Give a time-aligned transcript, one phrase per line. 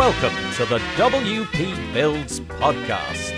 [0.00, 3.34] Welcome to the WP Builds podcast,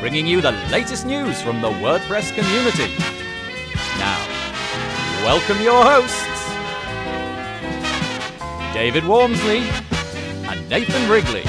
[0.00, 2.92] bringing you the latest news from the WordPress community.
[3.96, 4.18] Now,
[5.24, 6.44] welcome your hosts,
[8.74, 9.62] David Waumsley
[10.46, 11.44] and Nathan Wrigley.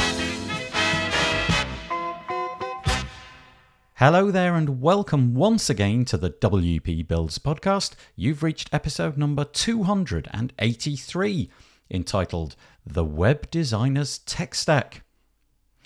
[3.96, 7.96] Hello there, and welcome once again to the WP Builds podcast.
[8.16, 11.50] You've reached episode number 283,
[11.90, 12.56] entitled
[12.86, 15.04] The Web Designer's Tech Stack.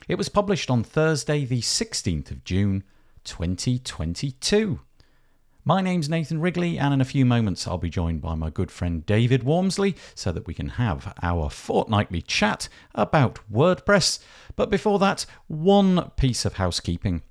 [0.07, 2.83] It was published on Thursday, the 16th of June,
[3.23, 4.79] 2022.
[5.65, 8.71] My name's Nathan Wrigley, and in a few moments, I'll be joined by my good
[8.71, 14.19] friend David Waumsley so that we can have our fortnightly chat about WordPress.
[14.55, 17.21] But before that, one piece of housekeeping.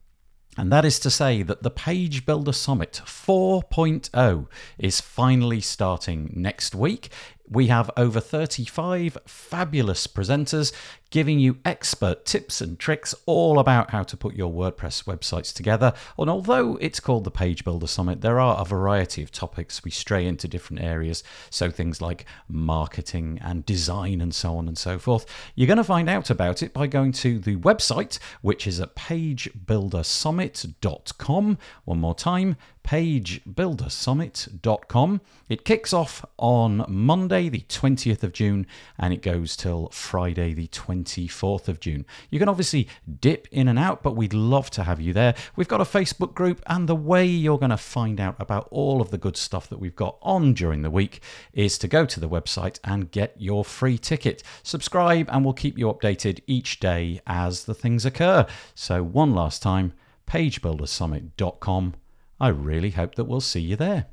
[0.59, 6.75] And that is to say that the Page Builder Summit 4.0 is finally starting next
[6.75, 7.11] week.
[7.51, 10.73] We have over 35 fabulous presenters
[11.11, 15.95] giving you expert tips and tricks all about how to put your WordPress websites together.
[16.19, 19.83] And although it's called the Page Builder Summit, there are a variety of topics.
[19.83, 24.77] We stray into different areas, so things like marketing and design and so on and
[24.77, 25.25] so forth.
[25.55, 28.94] You're going to find out about it by going to the website, which is at
[28.94, 31.59] pagebuildersummit.com.
[31.84, 32.56] One more time,
[32.89, 35.20] pagebuildersummit.com.
[35.50, 38.67] It kicks off on Monday, the 20th of June,
[38.98, 42.06] and it goes till Friday, the 24th of June.
[42.31, 42.89] You can obviously
[43.20, 45.34] dip in and out, but we'd love to have you there.
[45.55, 49.03] We've got a Facebook group, and the way you're going to find out about all
[49.03, 51.20] of the good stuff that we've got on during the week
[51.53, 54.42] is to go to the website and get your free ticket.
[54.62, 58.47] Subscribe, and we'll keep you updated each day as the things occur.
[58.75, 59.92] So, one last time,
[60.27, 61.94] pagebuildersummit.com.
[62.41, 64.06] I really hope that we'll see you there.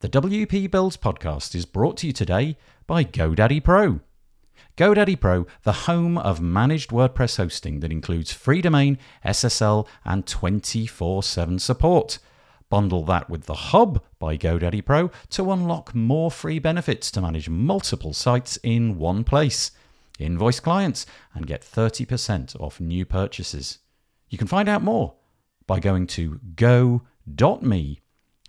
[0.00, 3.98] The WP Builds podcast is brought to you today by GoDaddy Pro.
[4.76, 11.24] GoDaddy Pro, the home of managed WordPress hosting that includes free domain, SSL, and 24
[11.24, 12.20] 7 support.
[12.70, 17.48] Bundle that with the Hub by GoDaddy Pro to unlock more free benefits to manage
[17.48, 19.72] multiple sites in one place.
[20.20, 23.78] Invoice clients and get 30% off new purchases.
[24.28, 25.14] You can find out more
[25.68, 28.00] by going to go.me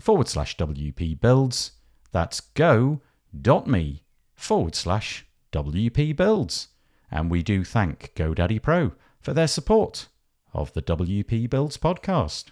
[0.01, 1.73] forward slash WP builds.
[2.11, 4.03] That's go.me
[4.33, 6.69] forward slash WP builds.
[7.11, 10.07] And we do thank GoDaddy Pro for their support
[10.53, 12.45] of the WP Builds podcast.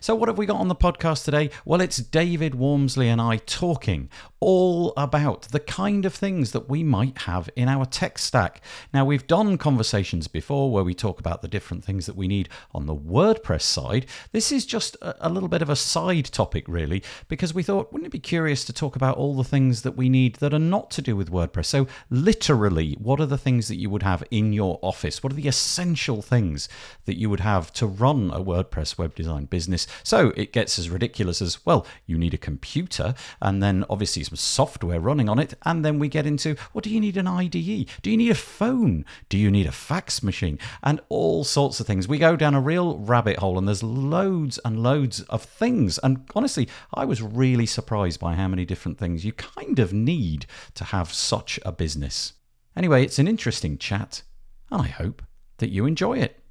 [0.00, 1.50] So, what have we got on the podcast today?
[1.64, 4.08] Well, it's David Waumsley and I talking
[4.42, 8.60] all about the kind of things that we might have in our tech stack.
[8.92, 12.48] Now, we've done conversations before where we talk about the different things that we need
[12.74, 14.06] on the WordPress side.
[14.32, 18.08] This is just a, little bit of a side topic, really, because we thought, wouldn't
[18.08, 20.90] it be curious to talk about all the things that we need that are not
[20.90, 21.66] to do with WordPress?
[21.66, 25.22] So, literally, what are the things that you would have in your office?
[25.22, 26.68] What are the essential things
[27.04, 29.86] that you would have to run a WordPress web design business?
[30.02, 34.36] So it gets as ridiculous as well, you need a computer and then obviously some
[34.36, 35.54] software running on it.
[35.64, 37.88] And then we get into what do you need an IDE?
[38.02, 39.04] Do you need a phone?
[39.28, 40.58] Do you need a fax machine?
[40.82, 42.08] And all sorts of things.
[42.08, 45.98] We go down a real rabbit hole and there's loads and loads of things.
[46.02, 50.46] And honestly, I was really surprised by how many different things you kind of need
[50.74, 52.34] to have such a business.
[52.74, 54.22] Anyway, it's an interesting chat,
[54.70, 55.22] and I hope
[55.58, 56.41] that you enjoy it.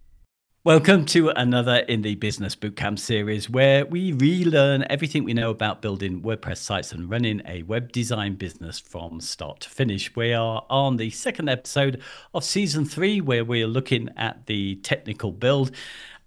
[0.63, 5.81] Welcome to another in the Business Bootcamp series where we relearn everything we know about
[5.81, 10.15] building WordPress sites and running a web design business from start to finish.
[10.15, 11.99] We are on the second episode
[12.35, 15.71] of season three where we are looking at the technical build.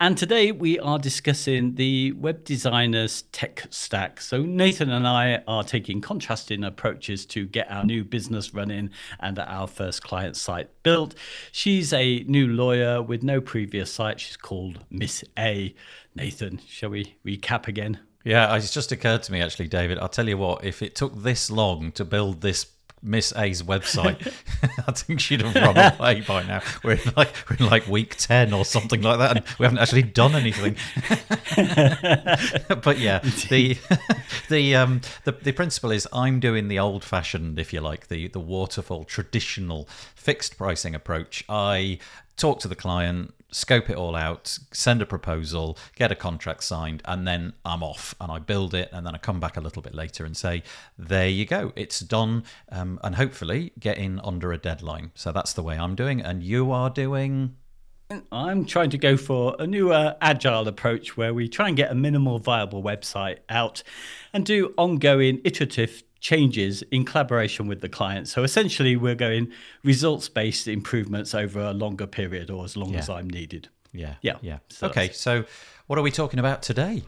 [0.01, 4.21] And today we are discussing the web designer's tech stack.
[4.21, 8.91] So, Nathan and I are taking contrasting approaches to get our new business running
[9.21, 11.15] and our first client site built.
[11.53, 14.19] She's a new lawyer with no previous site.
[14.19, 15.73] She's called Miss A.
[16.17, 18.01] Nathan, shall we recap again?
[18.25, 19.99] Yeah, it's just occurred to me actually, David.
[19.99, 22.65] I'll tell you what, if it took this long to build this
[23.05, 24.33] Miss A's website,
[24.89, 26.63] I think she'd have run away by now.
[26.83, 29.79] We're in like we're in like week ten or something like that, and we haven't
[29.79, 30.77] actually done anything.
[32.83, 33.19] but yeah,
[33.51, 33.77] the
[34.49, 38.29] the um the, the principle is I'm doing the old fashioned, if you like, the
[38.29, 41.45] the waterfall traditional fixed pricing approach.
[41.49, 41.99] I
[42.37, 47.03] talk to the client, scope it all out, send a proposal, get a contract signed,
[47.05, 48.89] and then I'm off and I build it.
[48.93, 50.65] And then I come back a little bit later and say,
[50.99, 52.45] there you go, it's done.
[52.71, 55.13] Um, and hopefully get in under a deadline.
[55.15, 56.21] So that's the way I'm doing.
[56.21, 57.57] And you are doing.
[58.33, 61.91] I'm trying to go for a new uh, agile approach where we try and get
[61.91, 63.83] a minimal viable website out
[64.33, 68.27] and do ongoing iterative changes in collaboration with the client.
[68.29, 69.53] So essentially, we're going
[69.85, 73.01] results based improvements over a longer period or as long Yeah.
[73.01, 73.69] as I'm needed.
[73.93, 74.15] Yeah.
[74.23, 74.39] Yeah.
[74.41, 74.59] Yeah.
[74.71, 75.11] So okay.
[75.13, 75.45] So,
[75.87, 77.03] what are we talking about today?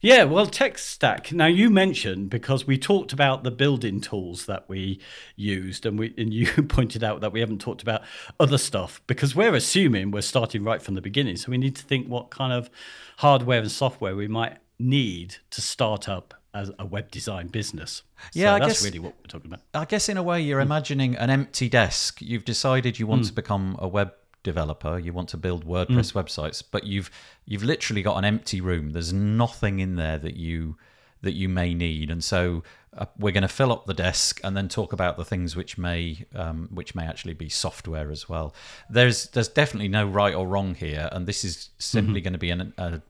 [0.00, 1.32] Yeah, well, tech stack.
[1.32, 5.00] Now you mentioned because we talked about the building tools that we
[5.36, 6.46] used, and we and you
[6.78, 8.00] pointed out that we haven't talked about
[8.40, 11.36] other stuff because we're assuming we're starting right from the beginning.
[11.36, 12.70] So we need to think what kind of
[13.18, 18.02] hardware and software we might need to start up as a web design business.
[18.32, 19.60] Yeah, so I that's guess- really what we're talking about.
[19.74, 22.22] I guess in a way you're imagining an empty desk.
[22.22, 24.12] You've decided you want to become a web
[24.42, 24.98] developer.
[24.98, 27.10] You want to build WordPress websites, but you've
[27.44, 28.90] you've literally got an empty room.
[28.92, 30.76] There's nothing in there that you
[31.22, 32.62] that you may need, and so
[32.96, 35.76] uh, we're going to fill up the desk and then talk about the things which
[35.78, 38.54] may um, which may actually be software as well.
[38.90, 42.50] There's there's definitely no right or wrong here, and this is simply going to be
[42.50, 43.00] an a,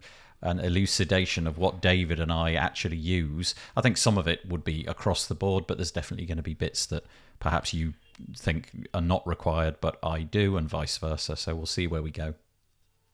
[0.45, 3.55] an elucidation of what David and I actually use.
[3.77, 6.43] I think some of it would be across the board, but there's definitely going to
[6.43, 7.05] be bits that
[7.41, 7.95] perhaps you
[8.37, 11.35] think are not required, but I do, and vice versa.
[11.37, 12.35] So we'll see where we go.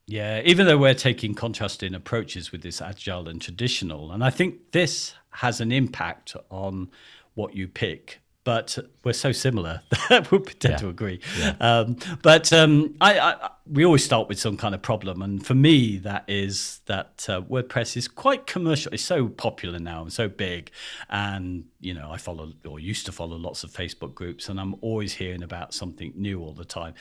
[0.07, 4.73] Yeah, even though we're taking contrasting approaches with this agile and traditional, and I think
[4.73, 6.91] this has an impact on
[7.35, 8.21] what you pick.
[8.51, 10.77] But we're so similar that we tend Yeah.
[10.79, 11.21] to agree.
[11.61, 15.55] Um, but um, I, I, we always start with some kind of problem, and for
[15.55, 18.93] me, that is that uh, WordPress is quite commercial.
[18.93, 20.73] It's so popular now and so big,
[21.09, 24.75] and you know, I follow or used to follow lots of Facebook groups, and I'm
[24.81, 26.95] always hearing about something new all the time,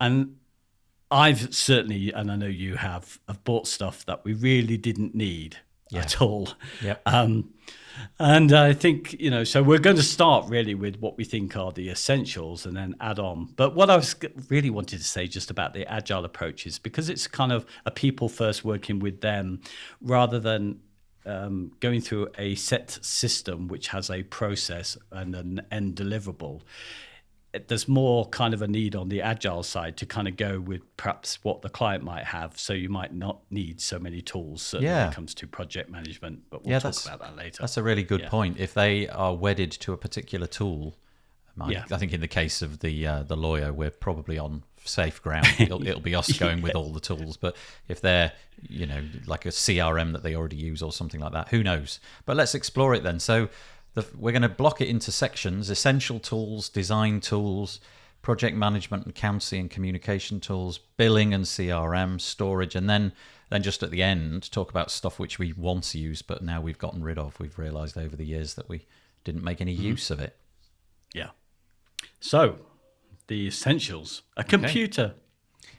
[0.00, 0.36] and
[1.10, 5.58] I've certainly, and I know you have, have bought stuff that we really didn't need
[5.94, 6.48] at all.
[6.82, 7.02] Yep.
[7.04, 7.52] Um,
[8.18, 11.56] and I think, you know, so we're going to start really with what we think
[11.56, 13.52] are the essentials and then add on.
[13.56, 14.14] But what I was
[14.48, 17.90] really wanted to say just about the agile approach is because it's kind of a
[17.90, 19.60] people first working with them
[20.00, 20.80] rather than
[21.26, 26.62] um, going through a set system which has a process and an end deliverable
[27.68, 30.82] there's more kind of a need on the agile side to kind of go with
[30.98, 32.58] perhaps what the client might have.
[32.58, 36.40] So you might not need so many tools certainly when it comes to project management,
[36.50, 37.58] but we'll Yeah, talk about that later.
[37.60, 38.28] That's a really good Yeah.
[38.28, 38.58] point.
[38.58, 40.96] If they are wedded to a particular tool,
[41.58, 41.84] I, Yeah.
[41.90, 45.46] I think in the case of the uh, the lawyer, we're probably on safe ground.
[45.58, 47.38] It'll, it'll be us going with all the tools.
[47.38, 47.56] But
[47.88, 48.32] if they're,
[48.68, 51.98] you know, like a CRM that they already use or something like that, who knows?
[52.26, 53.18] But let's explore it then.
[53.18, 53.48] So
[53.96, 57.80] the, we're going to block it into sections: essential tools, design tools,
[58.22, 63.12] project management and accounting and communication tools, billing and CRM, storage, and then
[63.48, 66.78] then just at the end talk about stuff which we once used but now we've
[66.78, 67.38] gotten rid of.
[67.40, 68.86] We've realised over the years that we
[69.24, 69.84] didn't make any mm-hmm.
[69.84, 70.36] use of it.
[71.14, 71.30] yeah.
[72.20, 72.58] So
[73.28, 75.14] the essentials: a computer.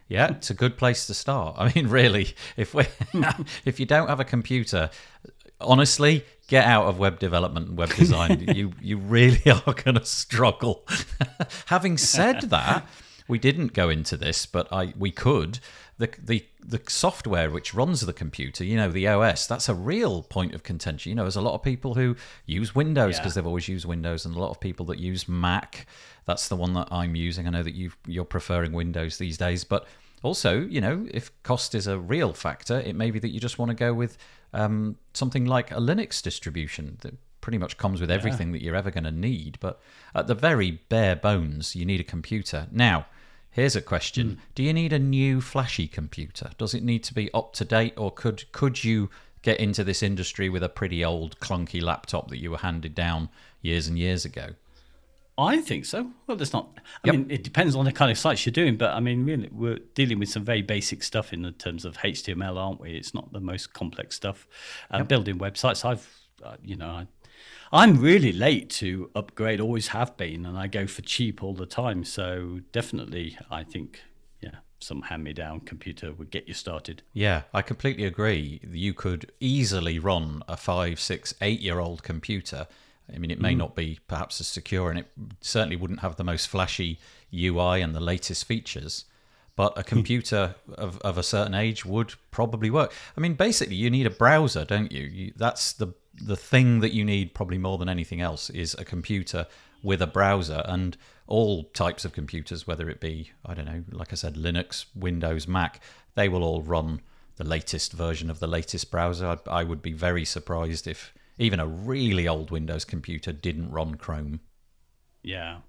[0.10, 1.56] Yeah, it's a good place to start.
[1.60, 2.86] I mean, really, if we
[3.66, 4.90] if you don't have a computer,
[5.62, 8.46] honestly, get out of web development and web design.
[8.56, 10.86] you you really are going to struggle.
[11.68, 12.88] Having said that,
[13.28, 15.60] we didn't go into this, but I we could.
[16.00, 20.22] The, the the software which runs the computer, you know, the OS, that's a real
[20.22, 21.10] point of contention.
[21.10, 22.16] You know, there's a lot of people who
[22.46, 23.22] use Windows Yeah.
[23.22, 25.88] because they've always used Windows, and a lot of people that use Mac.
[26.26, 27.48] That's the one that I'm using.
[27.48, 29.88] I know that you you're preferring Windows these days, but
[30.24, 33.60] also, you know, if cost is a real factor, it may be that you just
[33.60, 34.18] want to go with
[34.54, 38.92] um, something like a Linux distribution that pretty much comes with everything that you're ever
[38.92, 39.58] going to need.
[39.60, 39.80] But
[40.16, 42.68] at the very bare bones, you need a computer.
[42.72, 43.06] Now,
[43.52, 46.50] here's a question: Do you need a new flashy computer?
[46.58, 49.10] Does it need to be up to date, or could could you
[49.44, 53.30] get into this industry with a pretty old clunky laptop that you were handed down
[53.62, 54.50] years and years ago?
[55.38, 56.12] I think so.
[56.26, 56.70] Well, there's not.
[57.04, 57.16] I Yep.
[57.16, 59.80] mean, it depends on the kind of sites you're doing, but I mean, really, we're
[59.94, 62.92] dealing with some very basic stuff in the terms of HTML, aren't we?
[62.96, 64.48] It's not the most complex stuff.
[64.90, 66.10] Uh, Building websites, I've,
[66.44, 67.08] uh, you know, I,
[67.72, 69.60] I'm really late to upgrade.
[69.62, 72.04] Always have been, and I go for cheap all the time.
[72.04, 74.02] So definitely, I think,
[74.42, 77.04] yeah, some hand-me-down computer would get you started.
[77.14, 78.60] Yeah, I completely agree.
[78.72, 82.66] You could easily run a five, six, eight year old computer.
[83.14, 83.58] I mean, it may mm.
[83.58, 85.08] not be perhaps as secure and it
[85.42, 87.00] certainly wouldn't have the most flashy
[87.34, 89.06] UI and the latest features,
[89.56, 89.88] but a hmm.
[89.88, 92.94] computer of, of a certain age would probably work.
[93.18, 95.04] I mean, basically, you need a browser, don't you?
[95.04, 95.34] you?
[95.36, 99.48] That's the, the thing that you need probably more than anything else is a computer
[99.84, 100.98] with a browser and
[101.28, 105.48] all types of computers, whether it be, I don't know, like I said, Linux, Windows,
[105.48, 105.82] Mac,
[106.16, 107.02] they will all run
[107.36, 109.38] the latest version of the latest browser.
[109.48, 113.96] I, I would be very surprised if even a really old Windows computer didn't run
[113.96, 114.40] Chrome.
[115.24, 115.60] Yeah.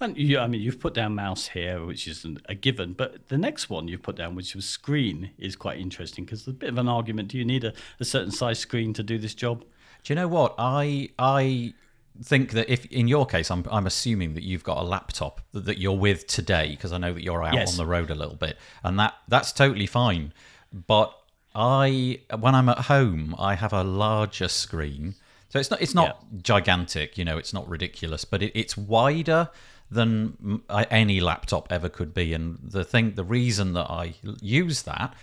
[0.00, 3.38] And you, I mean, you've put down mouse here, which is a given, but the
[3.38, 6.68] next one you've put down, which was screen, is quite interesting because there's a bit
[6.68, 7.28] of an argument.
[7.28, 9.64] Do you need a, a certain size screen to do this job?
[10.04, 10.54] Do you know what?
[10.56, 11.74] I I
[12.22, 15.78] think that if in your case, I'm I'm assuming that you've got a laptop that,
[15.78, 17.72] you're with today because I know that you're out Yes.
[17.72, 20.32] on the road a little bit, and that that's totally fine.
[20.72, 21.12] But
[21.60, 25.16] I, when I'm at home, I have a larger screen,
[25.48, 29.50] so it's not it's not gigantic, you know, it's not ridiculous, but it, it's wider
[29.90, 32.32] than any laptop ever could be.
[32.32, 35.14] And the thing, the reason that I use that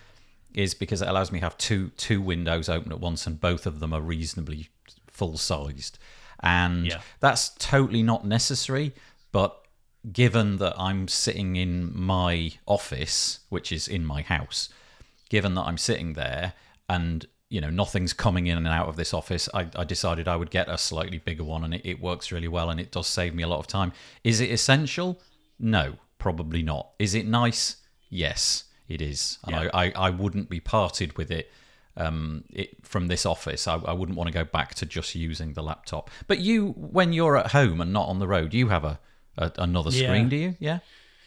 [0.54, 3.66] is because it allows me to have two two windows open at once, and both
[3.66, 4.68] of them are reasonably
[5.08, 5.98] full sized.
[6.42, 7.00] And Yeah.
[7.22, 8.94] that's totally not necessary,
[9.32, 9.62] but
[10.12, 14.70] given that I'm sitting in my office, which is in my house,
[15.36, 16.54] given that I'm sitting there
[16.88, 20.36] and you know nothing's coming in and out of this office, I, I decided I
[20.42, 23.08] would get a slightly bigger one, and it, it works really well, and it does
[23.08, 23.92] save me a lot of time.
[24.24, 25.10] Is it essential?
[25.60, 25.86] No,
[26.18, 26.86] probably not.
[26.98, 27.64] Is it nice?
[28.10, 29.70] Yes, it is, and Yeah.
[29.74, 31.52] I, I, I wouldn't be parted with it.
[31.98, 35.54] Um, it, from this office, I, I wouldn't want to go back to just using
[35.54, 36.10] the laptop.
[36.28, 39.00] But you, when you're at home and not on the road, you have a,
[39.38, 40.08] a another Yeah.
[40.08, 40.56] screen, do you?
[40.60, 40.80] Yeah.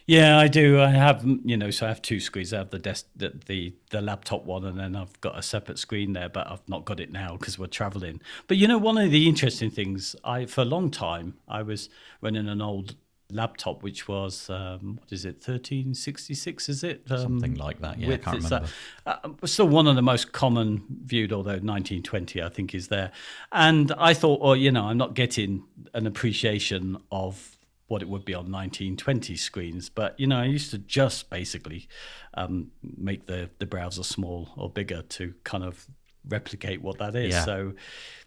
[0.09, 0.81] Yeah, I do.
[0.81, 2.55] I have, mm, you know, so I have two screens.
[2.55, 5.79] I have the desk, the the, the laptop one, and then I've got a separate
[5.79, 6.31] screen there.
[6.31, 8.23] But I've not got it now because we're traveling.
[8.47, 11.91] But you know, one of the interesting things, I for a long time I was
[12.23, 12.97] running an old
[13.31, 16.71] laptop, which was um, what is it, thirteen sixty six?
[16.71, 18.65] Is it um, Something like that, yeah, I can't it's that-
[19.07, 19.39] remember.
[19.43, 23.13] uh, still one of the most common viewed, although 1920 I think is there.
[23.53, 27.58] And I thought, well, you know, I'm not getting an appreciation of
[27.89, 31.89] what it would be on 1920 screens, but you know, I used to just basically
[32.35, 35.87] um, make the the browser small or bigger to kind of
[36.29, 37.33] replicate what that is.
[37.35, 37.45] Yeah.
[37.45, 37.73] So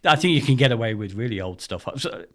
[0.03, 1.87] I think you can get away with really old stuff.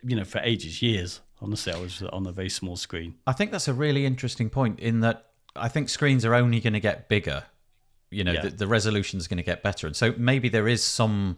[0.02, 1.20] You know, for ages, years.
[1.42, 3.16] Honestly, I was on a very small screen.
[3.26, 6.72] I think that's a really interesting point in that I think screens are only going
[6.72, 7.44] to get bigger.
[8.10, 8.42] You know, Yeah.
[8.42, 9.86] the, the resolution is going to get better.
[9.86, 11.36] And so maybe there is some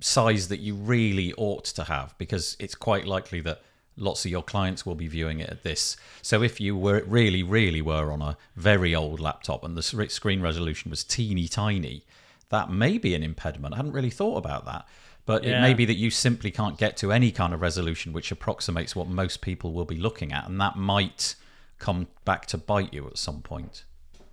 [0.00, 3.60] size that you really ought to have because it's quite likely that
[3.98, 5.96] lots of your clients will be viewing it at this.
[6.22, 10.40] So if you were really, really were on a very old laptop and the screen
[10.40, 12.04] resolution was teeny tiny,
[12.50, 13.74] that may be an impediment.
[13.74, 14.86] I hadn't really thought about that.
[15.26, 18.32] But it may be that you simply can't get to any kind of resolution which
[18.32, 21.34] approximates what most people will be looking at, and that might
[21.78, 23.84] come back to bite you at some point.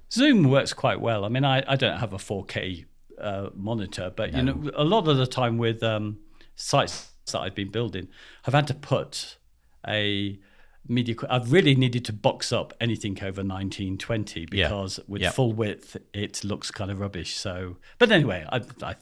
[0.10, 1.26] Zoom works quite well.
[1.26, 2.86] I mean, I, I don't have a 4K
[3.20, 6.20] uh, monitor, but you know, a lot of the time with um,
[6.56, 8.08] sites that I've been building,
[8.46, 9.36] I've had to put
[9.88, 10.39] a
[10.88, 11.15] media.
[11.30, 14.68] I've really needed to box up anything over 1920 Yeah.
[14.68, 15.32] because with Yeah.
[15.32, 17.36] full width, it looks kind of rubbish.
[17.36, 18.62] So, but anyway, I.
[18.82, 18.96] I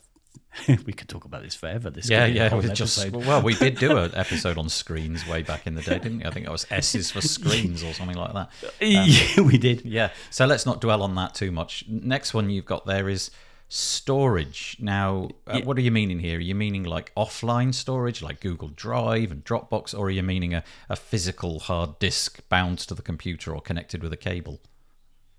[0.85, 1.89] we could talk about this forever.
[1.89, 2.55] This Yeah, could be a yeah.
[2.55, 5.97] We just well, we did do an episode on screens way back in the day,
[5.97, 6.25] didn't we?
[6.25, 8.49] I think it was S's for screens or something like that.
[8.81, 9.83] yeah, um, we did.
[9.83, 10.09] Yeah.
[10.29, 11.85] So let's not dwell on that too much.
[11.87, 13.31] Next one you've got there is
[13.73, 14.77] storage.
[14.79, 16.37] Now, uh, what are you meaning here?
[16.37, 20.53] Are you meaning like offline storage, like Google Drive and Dropbox, or are you meaning
[20.53, 24.61] a, a physical hard disk bound to the computer or connected with a cable?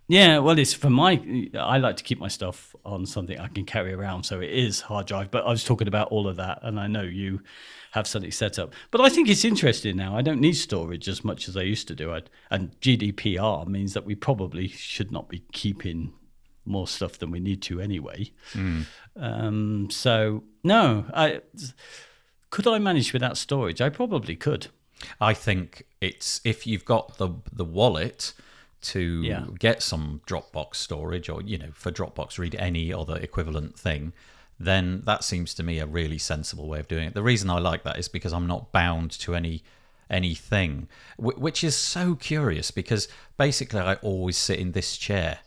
[0.09, 1.49] Yeah, well, it's for my.
[1.57, 4.81] I like to keep my stuff on something I can carry around, so it is
[4.81, 5.31] hard drive.
[5.31, 7.41] But I was talking about all of that, and I know you
[7.93, 8.75] have something set up.
[8.91, 10.17] But I think it's interesting now.
[10.17, 12.13] I don't need storage as much as I used to do.
[12.13, 16.13] I, and GDPR means that we probably should not be keeping
[16.65, 18.31] more stuff than we need to anyway.
[19.17, 21.41] Um, so no, I
[22.51, 23.81] could I manage without storage?
[23.81, 24.69] I probably could.
[25.21, 28.33] I think it's if you've got the the wallet
[28.83, 29.47] to Yeah.
[29.59, 34.13] get some Dropbox storage, or you know, for Dropbox, read any other equivalent thing,
[34.61, 37.15] then that seems to me a really sensible way of doing it.
[37.15, 39.63] The reason I like that is because I'm not bound to any
[40.11, 40.87] anything,
[41.19, 45.39] which is so curious because basically I always sit in this chair.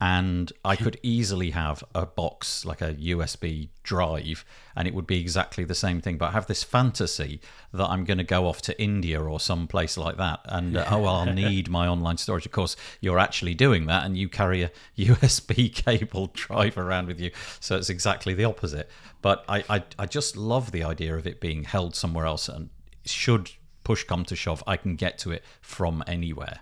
[0.00, 5.20] And I could easily have a box like a USB drive, and it would be
[5.20, 6.16] exactly the same thing.
[6.16, 7.40] But I have this fantasy
[7.74, 10.86] that I'm going to go off to India or some place like that, and uh,
[10.90, 12.46] oh well, I'll need my online storage.
[12.46, 17.20] Of course, you're actually doing that, and you carry a USB cable drive around with
[17.20, 17.30] you,
[17.60, 18.88] so it's exactly the opposite.
[19.20, 22.70] But I, I, I just love the idea of it being held somewhere else, and
[23.04, 23.50] should
[23.84, 26.60] push come to shove, I can get to it from anywhere.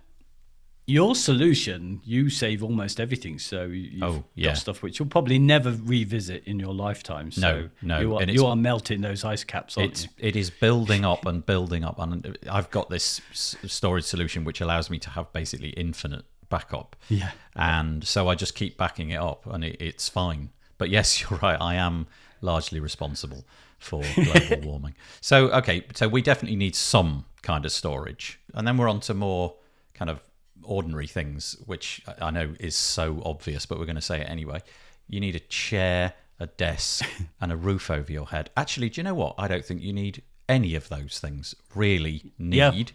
[0.91, 3.39] Your solution, you save almost everything.
[3.39, 4.49] So you've Oh, yeah.
[4.49, 7.31] got stuff which you'll probably never revisit in your lifetime.
[7.31, 10.09] So No, no, you are, you are melting those ice caps, aren't it's you?
[10.19, 14.89] it is building up and building up and i've got this storage solution which allows
[14.89, 17.33] me to have basically infinite backup Yeah.
[17.55, 21.39] and so i just keep backing it up and it, it's fine but yes you're
[21.41, 22.07] right i am
[22.41, 23.45] largely responsible
[23.79, 28.77] for global warming so okay so we definitely need some kind of storage and then
[28.79, 29.55] we're on to more
[29.95, 30.21] kind of
[30.63, 34.63] ordinary things which I- know is so obvious but we're going to say it anyway
[35.09, 37.05] you need a chair a desk
[37.41, 39.93] and a roof over your head actually do you know what i don't think you
[39.93, 42.93] need any of those things really need.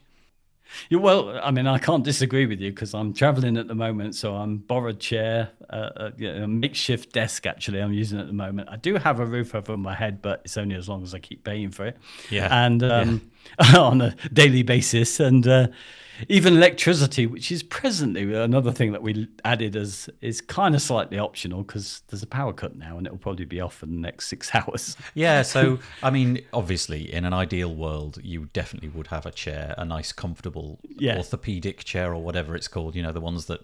[0.90, 0.98] Yeah.
[0.98, 4.36] Well, I mean, I can't disagree with you because I'm traveling at the moment, so
[4.36, 7.46] I'm borrowed chair, uh, a, uh, a makeshift desk.
[7.46, 8.70] Actually, I'm using at the moment.
[8.72, 11.20] I do have a roof over my head, but it's only as long as I
[11.20, 11.98] keep paying for it.
[12.32, 13.78] Yeah, and um, yeah.
[13.78, 15.68] on a daily basis, and uh,
[16.30, 21.18] even electricity, which is presently another thing that we added as is kind of slightly
[21.18, 23.94] optional because there's a power cut now and it will probably be off for the
[23.94, 24.96] next six hours.
[25.14, 29.76] Yeah, so I mean, obviously, in an ideal world, you definitely would have a chair,
[29.78, 31.18] a nice, comfortable yeah.
[31.18, 32.96] orthopedic chair or whatever it's called.
[32.96, 33.62] You know, the ones that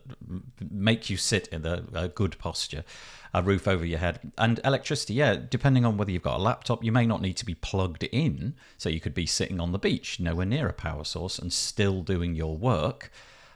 [0.70, 2.84] make you sit in a, a good posture
[3.34, 4.20] a roof over your head.
[4.38, 7.46] And electricity, yeah, depending on whether you've got a laptop, you may not need to
[7.46, 8.56] be plugged in.
[8.78, 12.02] So you could be sitting on the beach, nowhere near a power source, and still
[12.02, 13.12] doing your work.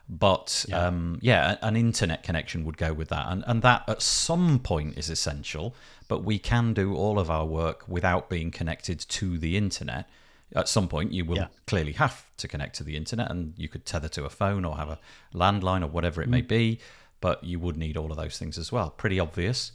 [0.08, 3.27] But yeah, um, yeah an internet connection would go with that.
[3.30, 5.75] And, and that at some point is essential.
[6.08, 10.08] But we can do all of our work without being connected to the internet
[10.56, 11.48] at some point you will yeah.
[11.68, 14.77] clearly have to connect to the internet and you could tether to a phone or
[14.77, 15.00] have a
[15.34, 16.32] landline or whatever it mm.
[16.32, 16.80] may be
[17.24, 18.89] but you would need all of those things as well.
[18.89, 19.72] Pretty obvious.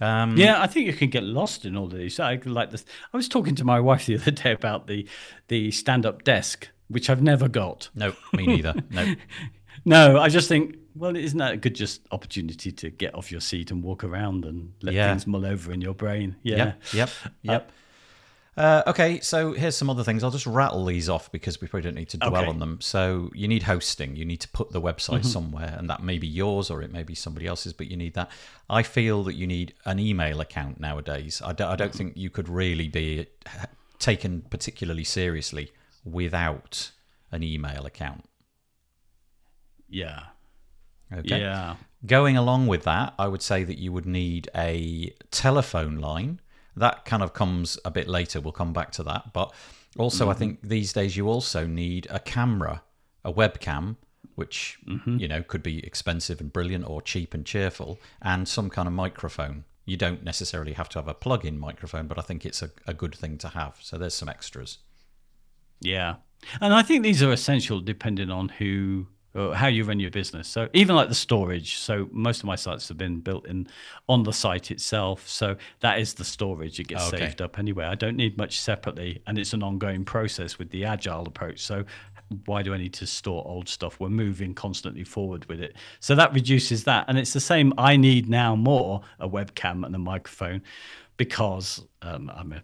[0.00, 2.18] Um, yeah, I think you can get lost in all of these.
[2.18, 2.84] I like this.
[3.14, 5.06] I was talking to my wife the other day about the
[5.46, 7.88] the stand up desk, which I've never got.
[7.94, 8.74] No, me neither.
[8.90, 9.14] no,
[9.84, 10.18] no.
[10.18, 13.70] I just think, well, isn't that a good just opportunity to get off your seat
[13.70, 15.08] and walk around and let yeah.
[15.10, 16.34] things mull over in your brain?
[16.42, 16.56] Yeah.
[16.56, 16.82] Yep.
[16.94, 17.10] Yep.
[17.42, 17.68] yep.
[17.68, 17.72] Uh,
[18.54, 20.22] uh, okay, so here's some other things.
[20.22, 22.46] I'll just rattle these off because we probably don't need to dwell okay.
[22.46, 22.80] on them.
[22.82, 24.14] So you need hosting.
[24.14, 25.28] You need to put the website mm-hmm.
[25.28, 28.12] somewhere, and that may be yours or it may be somebody else's, but you need
[28.14, 28.30] that.
[28.68, 31.40] I feel that you need an email account nowadays.
[31.42, 31.96] I don't, I don't mm-hmm.
[31.98, 33.26] think you could really be
[33.98, 35.72] taken particularly seriously
[36.04, 36.90] without
[37.30, 38.24] an email account.
[39.88, 40.24] Yeah.
[41.10, 41.40] Okay.
[41.40, 41.76] Yeah.
[42.04, 46.40] Going along with that, I would say that you would need a telephone line
[46.76, 48.40] that kind of comes a bit later.
[48.40, 49.32] We'll come back to that.
[49.32, 49.52] But
[49.98, 50.30] also, mm-hmm.
[50.30, 52.82] I think these days you also need a camera,
[53.24, 53.96] a webcam,
[54.34, 55.18] which mm-hmm.
[55.18, 58.94] you know could be expensive and brilliant, or cheap and cheerful, and some kind of
[58.94, 59.64] microphone.
[59.84, 62.94] You don't necessarily have to have a plug-in microphone, but I think it's a, a
[62.94, 63.78] good thing to have.
[63.80, 64.78] So there's some extras.
[65.80, 66.16] Yeah,
[66.60, 70.46] and I think these are essential depending on who how you run your business.
[70.46, 71.78] So even like the storage.
[71.78, 73.66] So most of my sites have been built in
[74.08, 75.26] on the site itself.
[75.28, 76.78] So that is the storage.
[76.78, 77.18] It gets okay.
[77.18, 77.86] saved up anyway.
[77.86, 81.60] I don't need much separately, and it's an ongoing process with the agile approach.
[81.60, 81.84] So
[82.46, 84.00] why do I need to store old stuff?
[84.00, 85.76] We're moving constantly forward with it.
[86.00, 87.06] So that reduces that.
[87.08, 87.72] And it's the same.
[87.78, 90.62] I need now more a webcam and a microphone
[91.16, 92.62] because um, I'm a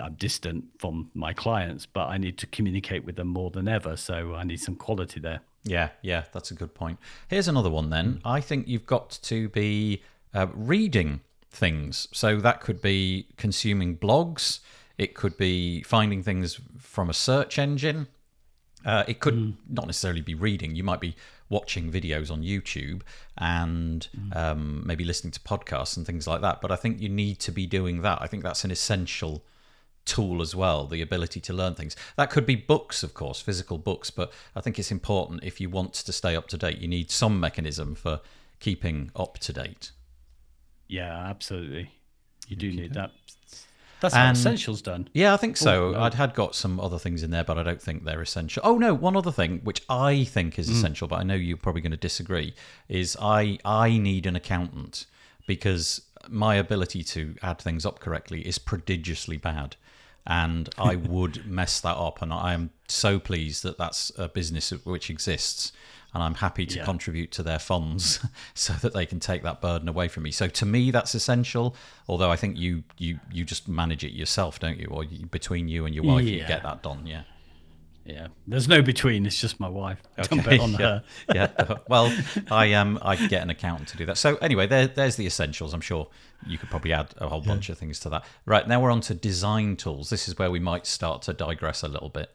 [0.00, 3.96] I'm distant from my clients, but I need to communicate with them more than ever.
[3.96, 5.40] So I need some quality there.
[5.66, 6.98] Yeah, yeah, that's a good point.
[7.28, 8.20] Here's another one then.
[8.24, 10.02] I think you've got to be
[10.32, 12.08] uh, reading things.
[12.12, 14.60] So that could be consuming blogs,
[14.96, 18.08] it could be finding things from a search engine.
[18.84, 19.54] Uh, it could mm.
[19.68, 20.76] not necessarily be reading.
[20.76, 21.16] You might be
[21.48, 23.02] watching videos on YouTube
[23.36, 24.36] and mm.
[24.36, 26.60] um, maybe listening to podcasts and things like that.
[26.60, 28.22] But I think you need to be doing that.
[28.22, 29.42] I think that's an essential
[30.06, 31.96] tool as well, the ability to learn things.
[32.16, 35.68] That could be books, of course, physical books, but I think it's important if you
[35.68, 38.20] want to stay up to date, you need some mechanism for
[38.60, 39.90] keeping up to date.
[40.88, 41.90] Yeah, absolutely.
[42.48, 43.10] You do need that.
[44.00, 45.08] That's how essentials done.
[45.14, 45.94] Yeah, I think so.
[45.94, 48.62] Oh, I'd had got some other things in there, but I don't think they're essential.
[48.64, 50.72] Oh no, one other thing which I think is mm.
[50.72, 52.54] essential, but I know you're probably going to disagree,
[52.88, 55.06] is I I need an accountant
[55.46, 59.76] because my ability to add things up correctly is prodigiously bad
[60.26, 62.22] and I would mess that up.
[62.22, 65.72] And I am so pleased that that's a business which exists,
[66.14, 66.84] and I'm happy to yeah.
[66.84, 70.30] contribute to their funds so that they can take that burden away from me.
[70.30, 71.76] So to me, that's essential.
[72.08, 74.88] Although I think you you you just manage it yourself, don't you?
[74.90, 76.42] Or you, between you and your wife, yeah.
[76.42, 77.06] you get that done.
[77.06, 77.22] Yeah.
[78.06, 79.26] Yeah, there's no between.
[79.26, 80.00] It's just my wife.
[80.18, 80.36] Okay.
[80.36, 80.78] Don't bet on yeah.
[80.78, 81.04] her.
[81.34, 81.74] yeah.
[81.88, 82.14] Well,
[82.50, 84.16] I um I get an accountant to do that.
[84.16, 85.74] So anyway, there there's the essentials.
[85.74, 86.08] I'm sure
[86.46, 87.48] you could probably add a whole yeah.
[87.48, 88.24] bunch of things to that.
[88.46, 90.08] Right now we're on to design tools.
[90.08, 92.30] This is where we might start to digress a little bit.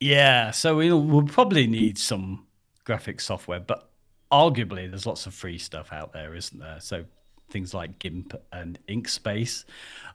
[0.00, 0.50] Yeah.
[0.52, 2.46] So we'll we'll probably need some
[2.84, 3.88] graphic software, but
[4.30, 6.78] arguably there's lots of free stuff out there, isn't there?
[6.80, 7.04] So
[7.50, 9.64] things like GIMP and Inkspace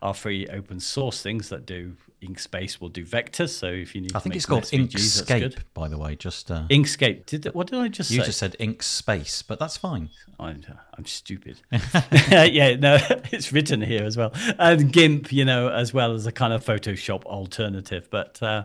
[0.01, 3.49] are free open source things that do Inkspace will do vectors.
[3.49, 6.15] So if you need, I think it's called SVGs, Inkscape, by the way.
[6.15, 7.25] Just uh, Inkscape.
[7.25, 8.21] Did what did I just you say?
[8.21, 10.09] You just said Inkspace, but that's fine.
[10.39, 10.63] I'm,
[10.97, 11.62] I'm stupid.
[11.71, 12.97] yeah, no,
[13.31, 16.63] it's written here as well, and GIMP, you know, as well as a kind of
[16.63, 18.07] Photoshop alternative.
[18.09, 18.63] But uh,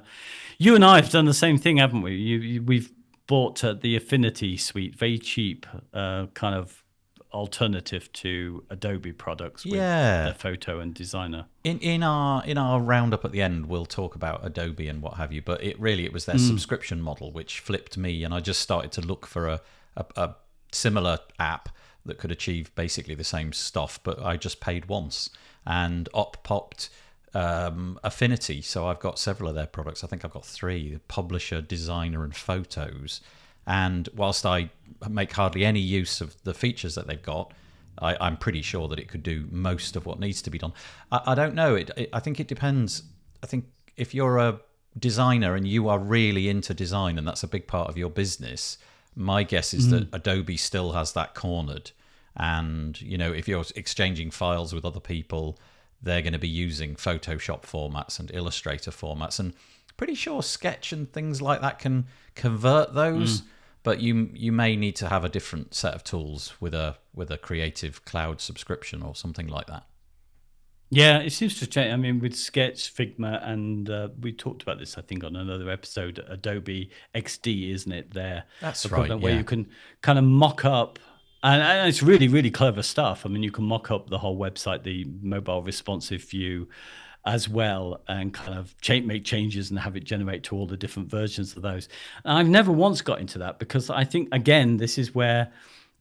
[0.58, 2.14] you and I have done the same thing, haven't we?
[2.14, 2.90] You, you, we've
[3.26, 6.82] bought uh, the Affinity suite, very cheap, uh, kind of
[7.32, 10.24] alternative to Adobe products with Yeah.
[10.24, 11.46] their photo and designer.
[11.64, 15.14] In in our in our roundup at the end, we'll talk about Adobe and what
[15.14, 15.42] have you.
[15.42, 16.46] But it really it was their Hmm.
[16.46, 19.60] subscription model which flipped me, and I just started to look for a,
[19.96, 20.34] a, a
[20.72, 21.68] similar app
[22.06, 24.00] that could achieve basically the same stuff.
[24.02, 25.30] But I just paid once,
[25.66, 26.88] and up popped
[27.34, 28.62] um, Affinity.
[28.62, 30.02] So I've got several of their products.
[30.02, 33.20] I think I've got three: Publisher, Designer, and Photos.
[33.68, 34.70] And whilst I
[35.08, 37.52] make hardly any use of the features that they've got,
[38.00, 40.72] I, I'm pretty sure that it could do most of what needs to be done.
[41.12, 41.74] I, I don't know.
[41.74, 42.08] It, it.
[42.12, 43.02] I think it depends.
[43.42, 44.58] I think if you're a
[44.98, 48.78] designer and you are really into design and that's a big part of your business,
[49.14, 49.90] my guess is mm.
[49.90, 51.90] that Adobe still has that cornered.
[52.34, 55.58] And you know, if you're exchanging files with other people,
[56.00, 59.52] they're going to be using Photoshop formats and Illustrator formats, and
[59.96, 63.46] pretty sure Sketch and things like that can convert those mm.
[63.82, 67.30] But you you may need to have a different set of tools with a with
[67.30, 69.84] a creative cloud subscription or something like that
[70.90, 71.92] Yeah, it seems to change.
[71.92, 75.68] I mean, with Sketch, Figma, and uh, we talked about this, I think, on another
[75.68, 76.24] episode.
[76.28, 78.14] Adobe XD, isn't it?
[78.14, 79.68] There, That's equivalent right, Where you can
[80.00, 80.98] kind of mock up,
[81.42, 83.26] and, and it's really, really clever stuff.
[83.26, 86.68] I mean, you can mock up the whole website, the mobile responsive view,
[87.28, 91.10] as well, and kind of make changes and have it generate to all the different
[91.10, 91.88] versions of those.
[92.24, 95.52] And I've never once got into that because I think, again, this is where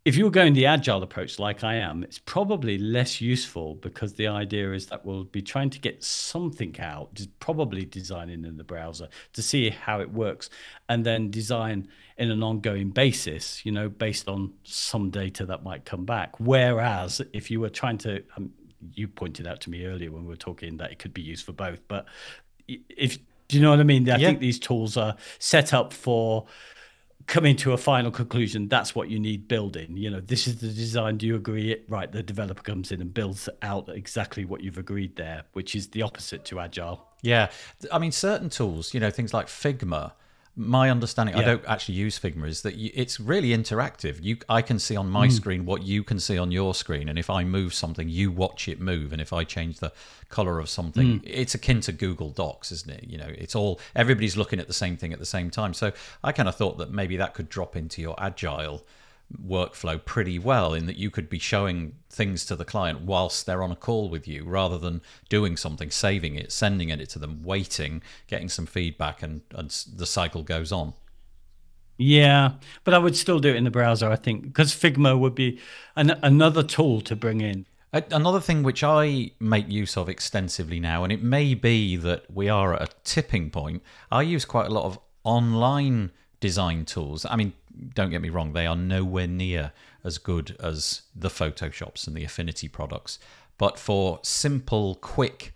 [0.08, 4.28] if you're going the agile approach like I am, it's probably less useful because the
[4.28, 9.10] idea is that we'll be trying to get something out, probably designing in the browser
[9.34, 10.50] to see how it works,
[10.88, 15.84] and then design in an ongoing basis, you know, based on some data that might
[15.84, 16.40] come back.
[16.40, 18.54] Whereas if you were trying to, um,
[18.94, 21.46] you pointed out to me earlier when we were talking that it could be used
[21.46, 22.06] for both, but
[22.68, 24.10] if do you know what I mean?
[24.10, 24.28] I Yeah.
[24.28, 26.46] think these tools are set up for
[27.28, 30.68] coming to a final conclusion that's what you need building you know this is the
[30.70, 34.78] design do you agree right the developer comes in and builds out exactly what you've
[34.78, 37.50] agreed there which is the opposite to agile Yeah,
[37.92, 40.14] I mean, certain tools, you know, things like Figma.
[40.60, 44.18] My understanding, I don't actually use Figma, is that you, it's really interactive.
[44.24, 45.32] You, I can see on my hmm.
[45.32, 48.68] screen what you can see on your screen, and if I move something, you watch
[48.68, 49.14] it move.
[49.14, 49.94] And if I change the
[50.30, 51.26] color of something, hmm.
[51.26, 53.04] it's akin to Google Docs, isn't it?
[53.08, 55.76] You know, it's all everybody's looking at the same thing at the same time.
[55.76, 55.92] So
[56.24, 58.84] I kind of thought that maybe that could drop into your agile
[59.36, 63.62] workflow pretty well in that you could be showing things to the client whilst they're
[63.62, 67.44] on a call with you rather than doing something saving it sending it to them
[67.44, 70.94] waiting getting some feedback and, and the cycle goes on
[71.98, 72.52] yeah
[72.86, 75.60] but i would still do it in the browser i think because figma would be
[75.98, 81.06] an, another tool to bring in Another thing which I make use of extensively now,
[81.06, 84.74] and it may be that we are at a tipping point, I use quite a
[84.74, 86.12] lot of online
[86.42, 87.26] design tools.
[87.26, 87.54] I mean,
[87.94, 89.72] don't get me wrong, they are nowhere near
[90.04, 93.20] as good as the Photoshops and the Affinity products.
[93.58, 95.54] But for simple, quick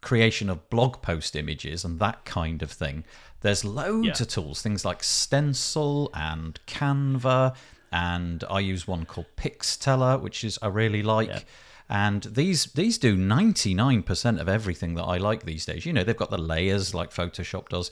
[0.00, 3.04] creation of blog post images and that kind of thing,
[3.40, 4.12] there's loads Yeah.
[4.22, 7.54] of tools, things like Stencil and Canva,
[7.92, 11.28] and I use one called Pixteller, which is I really like.
[11.28, 11.40] Yeah.
[11.88, 15.86] And these these do 99% of everything that I like these days.
[15.86, 17.90] You know, they've got the layers like Photoshop does.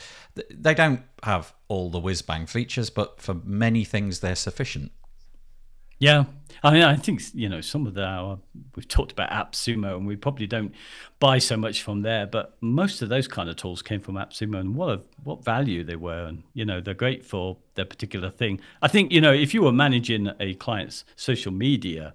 [0.50, 4.90] They don't have all the whiz bang features, but for many things they're sufficient.
[6.00, 6.24] Yeah,
[6.62, 8.38] I mean, I think you know some of the our,
[8.74, 10.74] we've talked about AppSumo, and we probably don't
[11.20, 14.58] buy so much from there, but most of those kind of tools came from AppSumo,
[14.58, 18.28] and what a, what value they were, and you know they're great for their particular
[18.28, 18.60] thing.
[18.82, 22.12] I think you know if you were managing a client's social media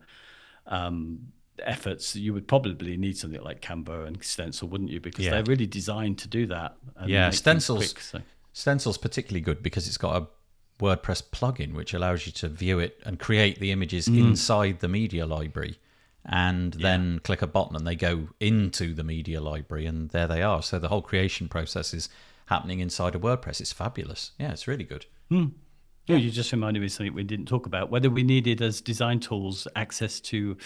[0.67, 1.31] um,
[1.63, 4.99] efforts, you would probably need something like Canva and Stencil, wouldn't you?
[4.99, 5.31] Because Yeah.
[5.31, 6.77] they're really designed to do that.
[6.95, 8.21] and Yeah, Stencil's- quick, so-
[8.53, 10.27] Stencil's particularly good because it's got a
[10.83, 14.17] WordPress plugin which allows you to view it and create the images mm.
[14.17, 15.77] inside the media library
[16.25, 20.41] and then click a button and they go into the media library and there they
[20.41, 20.61] are.
[20.61, 22.09] So the whole creation process is
[22.47, 23.61] happening inside of WordPress.
[23.61, 24.31] It's fabulous.
[24.39, 25.05] Yeah, it's really good.
[25.29, 25.47] Hmm.
[26.07, 28.81] Yeah, you just reminded me of something we didn't talk about whether we needed as
[28.81, 30.57] design tools access to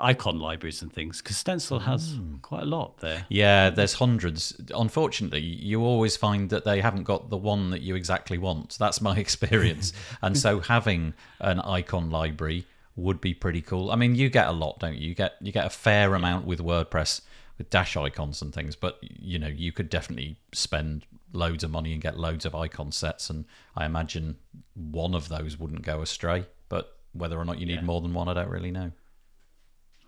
[0.00, 2.40] icon libraries and things because Stencil has mm.
[2.42, 3.26] quite a lot there.
[3.28, 4.60] Yeah, there's hundreds.
[4.74, 8.76] Unfortunately, you always find that they haven't got the one that you exactly want.
[8.78, 9.92] That's my experience.
[10.22, 13.90] and so having an icon library would be pretty cool.
[13.90, 15.08] I mean, you get a lot, don't you?
[15.08, 17.20] You get you get a fair amount with WordPress
[17.58, 22.00] with Dashicons and things, but you know, you could definitely spend loads of money and
[22.00, 23.44] get loads of icon sets and
[23.76, 24.36] I imagine
[24.74, 27.82] one of those wouldn't go astray, but whether or not you need Yeah.
[27.82, 28.92] more than one, I don't really know.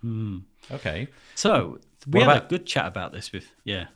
[0.01, 0.39] Hmm.
[0.71, 1.07] Okay.
[1.35, 3.87] So we What had about- a good chat about this with yeah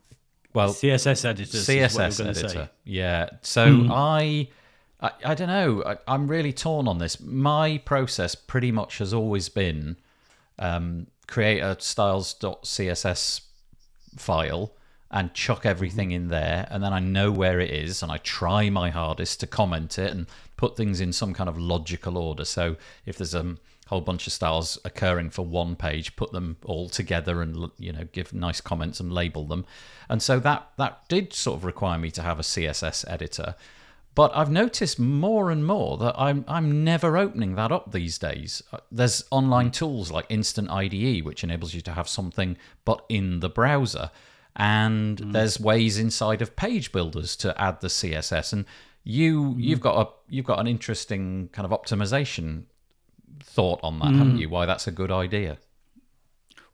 [0.53, 1.55] Well, CSS editors.
[1.55, 2.49] is what we were CSS editor.
[2.49, 2.69] say.
[2.83, 3.29] Yeah.
[3.41, 3.91] So hmm.
[3.91, 4.49] I
[5.01, 5.83] I, I don't know.
[5.85, 7.19] I, I'm really torn on this.
[7.19, 9.97] My process pretty much has always been
[10.57, 13.41] um, create a styles.css
[14.17, 14.71] file
[15.11, 16.23] and chuck everything mm-hmm.
[16.23, 19.47] in there, and then I know where it is, and I try my hardest to
[19.47, 20.25] comment it and
[20.57, 22.45] put things in some kind of logical order.
[22.45, 26.89] So if there's a whole bunch of styles occurring for one page, put them all
[26.89, 29.65] together and you know give nice comments and label them.
[30.09, 33.55] And so that that did sort of require me to have a CSS editor.
[34.15, 38.61] But I've noticed more and more that I'm I'm never opening that up these days.
[38.71, 43.39] Uh, There's online tools like Instant IDE, which enables you to have something but in
[43.39, 44.11] the browser,
[44.55, 48.53] and there's ways inside of page builders to add the CSS.
[48.53, 48.65] And
[49.03, 52.65] you you've got a you've got an interesting kind of optimization
[53.41, 54.37] thought on that, haven't hmm.
[54.37, 54.49] you?
[54.49, 55.57] Why that's a good idea?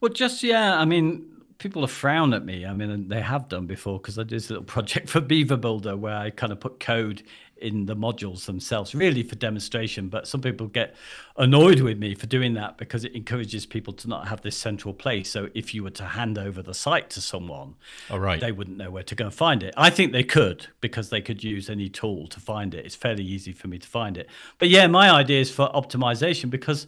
[0.01, 0.77] Well, just yeah.
[0.77, 1.25] I mean,
[1.57, 2.65] people have frowned at me.
[2.65, 5.95] I mean, they have done before because I did this little project for Beaver Builder
[5.95, 7.21] where I kind of put code
[7.61, 10.09] in the modules themselves, really for demonstration.
[10.09, 10.95] But some people get
[11.37, 14.93] annoyed with me for doing that because it encourages people to not have this central
[14.93, 15.29] place.
[15.29, 17.75] So if you were to hand over the site to someone,
[18.09, 18.39] All right.
[18.39, 19.73] they wouldn't know where to go and find it.
[19.77, 22.85] I think they could because they could use any tool to find it.
[22.85, 24.29] It's fairly easy for me to find it.
[24.57, 26.87] But yeah, my idea is for optimization because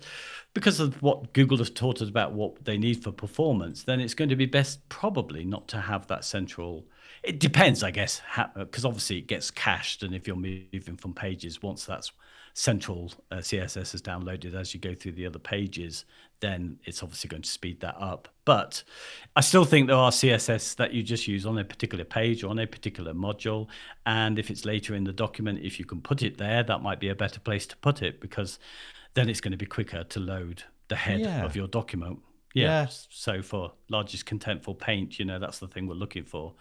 [0.53, 4.13] because of what Google has taught us about what they need for performance, then it's
[4.13, 6.86] going to be best probably not to have that central.
[7.23, 8.21] It depends, I guess,
[8.57, 12.12] because obviously it gets cached, and if you're moving from pages, once that's
[12.53, 16.03] central uh, CSS is downloaded as you go through the other pages,
[16.41, 18.27] then it's obviously going to speed that up.
[18.43, 18.84] But
[19.36, 22.47] I still think there are CSS that you just use on a particular page or
[22.49, 23.67] on a particular module.
[24.05, 26.99] And if it's later in the document, if you can put it there, that might
[26.99, 28.60] be a better place to put it because
[29.13, 31.45] then it's going to be quicker to load the head Yeah.
[31.45, 32.19] of your document.
[32.53, 32.65] Yeah.
[32.81, 32.88] Yeah.
[32.89, 36.53] So for largest contentful paint, you know, that's the thing we're looking for.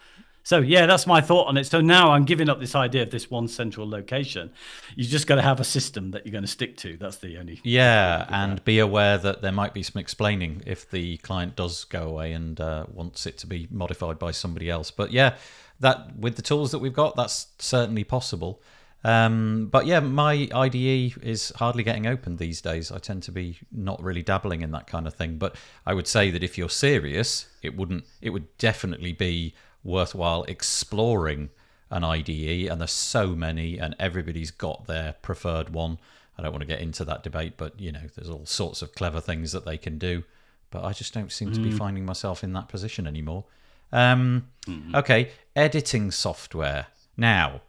[0.42, 1.64] So yeah, that's my thought on it.
[1.64, 4.50] So now I'm giving up this idea of this one central location.
[4.96, 6.96] You just got to have a system that you're going to stick to.
[6.96, 7.60] That's the only.
[7.62, 12.08] Yeah, and be aware that there might be some explaining if the client does go
[12.08, 14.90] away and uh, wants it to be modified by somebody else.
[14.90, 15.36] But yeah,
[15.80, 18.62] that with the tools that we've got, that's certainly possible.
[19.02, 22.92] Um, but yeah, my IDE is hardly getting opened these days.
[22.92, 25.38] I tend to be not really dabbling in that kind of thing.
[25.38, 28.04] But I would say that if you're serious, it wouldn't.
[28.20, 31.50] It would definitely be worthwhile exploring
[31.90, 35.98] an IDE, and there's so many, and everybody's got their preferred one.
[36.38, 38.94] I don't want to get into that debate, but you know, there's all sorts of
[38.94, 40.22] clever things that they can do.
[40.70, 43.44] But I just don't seem to be finding myself in that position anymore.
[43.92, 44.46] Um,
[44.94, 46.86] Okay, editing software.
[47.16, 47.62] Now,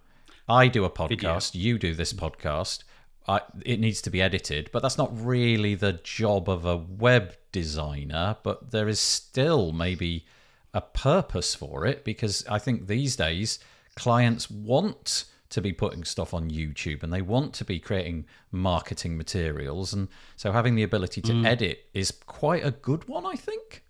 [0.47, 2.83] I do a podcast, you do this podcast.
[3.27, 7.35] I, it needs to be edited, but that's not really the job of a web
[7.51, 8.37] designer.
[8.43, 10.25] But there is still maybe
[10.73, 13.59] a purpose for it because I think these days
[13.95, 19.17] clients want to be putting stuff on YouTube and they want to be creating marketing
[19.17, 19.93] materials.
[19.93, 20.07] And
[20.37, 23.83] so having the ability to edit is quite a good one, I think.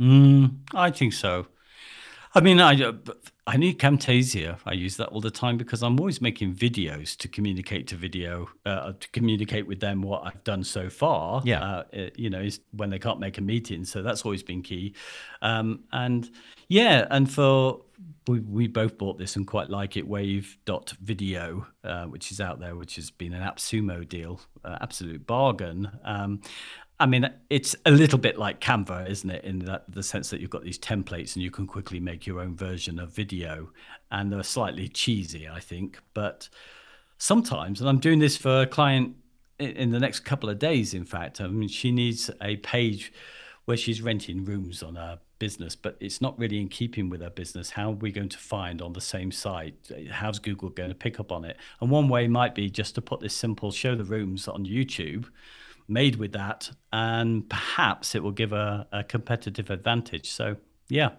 [0.00, 1.46] Mm, I think so.
[2.34, 2.92] I mean, I uh,
[3.44, 4.58] I need Camtasia.
[4.64, 8.48] I use that all the time because I'm always making videos to communicate to video,
[8.64, 11.42] uh, to communicate with them what I've done so far.
[11.44, 11.60] Yeah.
[11.62, 13.84] uh, it- you know, is when they can't make a meeting.
[13.84, 14.94] So that's always been key.
[15.40, 16.30] Um, and
[16.68, 17.80] yeah, and for
[18.28, 20.06] we, we both bought this and quite like it.
[20.06, 25.90] Wave.video, uh, which is out there, which has been an AppSumo deal, uh, absolute bargain.
[26.04, 26.40] Um,
[27.00, 29.44] I mean, it's a little bit like Canva, isn't it?
[29.44, 32.40] In that the sense that you've got these templates and you can quickly make your
[32.40, 33.70] own version of video,
[34.10, 35.98] and they're slightly cheesy, I think.
[36.14, 36.48] But
[37.18, 39.16] sometimes, and I'm doing this for a client
[39.58, 40.94] in the next couple of days.
[40.94, 43.12] In fact, I mean, she needs a page
[43.64, 47.30] where she's renting rooms on her business, but it's not really in keeping with her
[47.30, 47.70] business.
[47.70, 49.74] How are we going to find on the same site?
[50.10, 51.56] How's Google going to pick up on it?
[51.80, 55.26] And one way might be just to put this simple show the rooms on YouTube
[55.88, 60.30] made with that, and perhaps it will give a, a competitive advantage.
[60.30, 60.56] So,
[60.88, 61.10] yeah.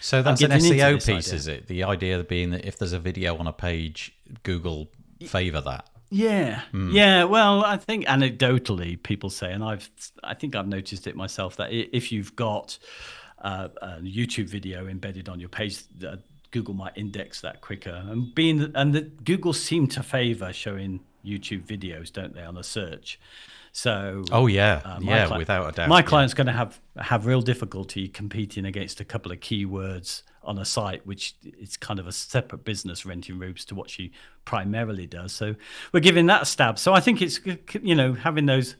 [0.00, 1.34] So that's an SEO piece, idea.
[1.34, 1.66] is it?
[1.66, 4.90] The idea being that if there's a video on a page, Google
[5.26, 5.88] favor that.
[6.10, 7.24] Yeah, yeah.
[7.24, 9.88] Well, I think anecdotally, people say, and I've,
[10.24, 12.78] I think I've noticed it myself that if you've got
[13.40, 16.16] uh, a YouTube video embedded on your page, uh,
[16.50, 18.04] Google might index that quicker.
[18.08, 22.64] And being, and the, Google seem to favor showing YouTube videos, don't they, on a
[22.64, 23.20] search?
[23.72, 25.88] So, Oh yeah, uh, yeah, cli- without a doubt.
[25.88, 26.02] My yeah.
[26.02, 30.64] client's going to have have real difficulty competing against a couple of keywords on a
[30.64, 34.10] site, which it's kind of a separate business renting rooms to what she
[34.44, 35.32] primarily does.
[35.32, 35.54] So
[35.92, 36.78] we're giving that a stab.
[36.78, 37.40] So I think it's
[37.80, 38.74] you know having those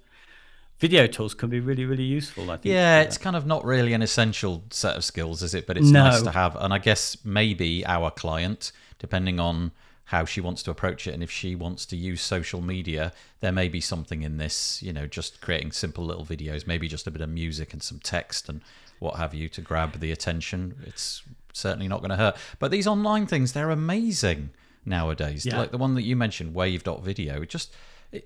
[0.79, 2.51] video tools can be really really useful.
[2.51, 2.73] I think.
[2.73, 5.67] Yeah, it's kind of not really an essential set of skills, is it?
[5.69, 6.05] But it's No.
[6.05, 6.57] nice to have.
[6.57, 9.71] And I guess maybe our client, depending on
[10.11, 13.53] how she wants to approach it and if she wants to use social media there
[13.53, 17.11] may be something in this you know just creating simple little videos maybe just a
[17.11, 18.61] bit of music and some text and
[19.01, 20.77] what have you to grab the attention.
[20.87, 22.37] It's certainly not going to hurt.
[22.61, 24.51] But these online things they're amazing
[24.87, 25.45] nowadays.
[25.45, 25.59] Yeah.
[25.59, 27.75] like the one that you mentioned wave.video it just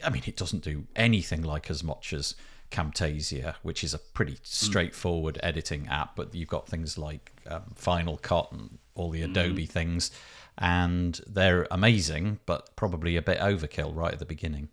[0.05, 2.37] i mean it doesn't do anything like as much as
[2.71, 8.17] camtasia which is a pretty straightforward editing app but you've got things like um, final
[8.19, 10.13] cut and all the adobe things
[10.59, 14.69] and they're amazing but probably a bit overkill right at the beginning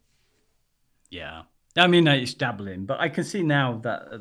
[1.10, 1.44] Yeah.
[1.78, 4.17] I mean, it's dabbling, but I can see now that, uh,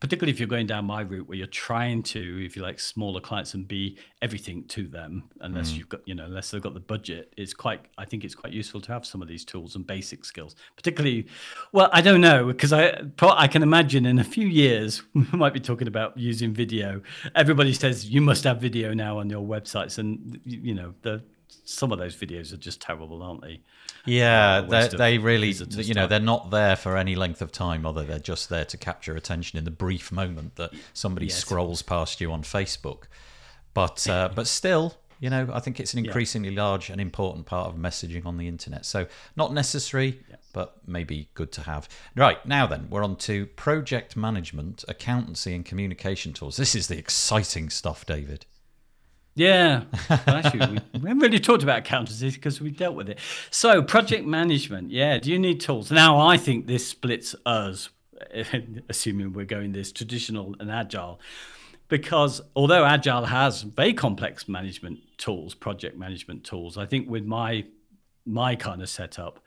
[0.00, 3.20] particularly if you're going down my route where you're trying to, if you like, smaller
[3.20, 5.78] clients and be everything to them, unless mm.
[5.78, 8.52] you've got, you know, unless they've got the budget, it's quite, I think it's quite
[8.52, 11.26] useful to have some of these tools and basic skills, particularly,
[11.72, 15.52] well, I don't know, because I, I can imagine in a few years, we might
[15.52, 17.02] be talking about using video.
[17.34, 19.98] Everybody says you must have video now on your websites.
[19.98, 21.22] And, you know, the,
[21.64, 23.60] some of those videos are just terrible, aren't they?
[24.04, 27.84] Yeah, Uh, they, they really, you know, they're not there for any length of time,
[27.84, 31.36] although they're just there to capture attention in the brief moment that somebody Yes.
[31.36, 33.04] scrolls past you on Facebook.
[33.74, 37.68] But uh, but still, you know, I think it's an increasingly large and important part
[37.68, 38.86] of messaging on the internet.
[38.86, 39.06] So
[39.36, 40.20] not necessary,
[40.52, 41.88] but maybe good to have.
[42.16, 46.56] Right now, then we're on to project management, accountancy, and communication tools.
[46.56, 48.46] This is the exciting stuff, David.
[49.38, 53.20] Yeah, well, actually, we, we haven't really talked about accountancy because we dealt with it.
[53.50, 55.18] So, project management, yeah.
[55.18, 55.92] Do you need tools?
[55.92, 57.88] Now, I think this splits us,
[58.88, 61.20] assuming we're going this traditional and agile,
[61.86, 67.64] because although agile has very complex management tools, project management tools, I think with my
[68.26, 69.40] my kind of setup,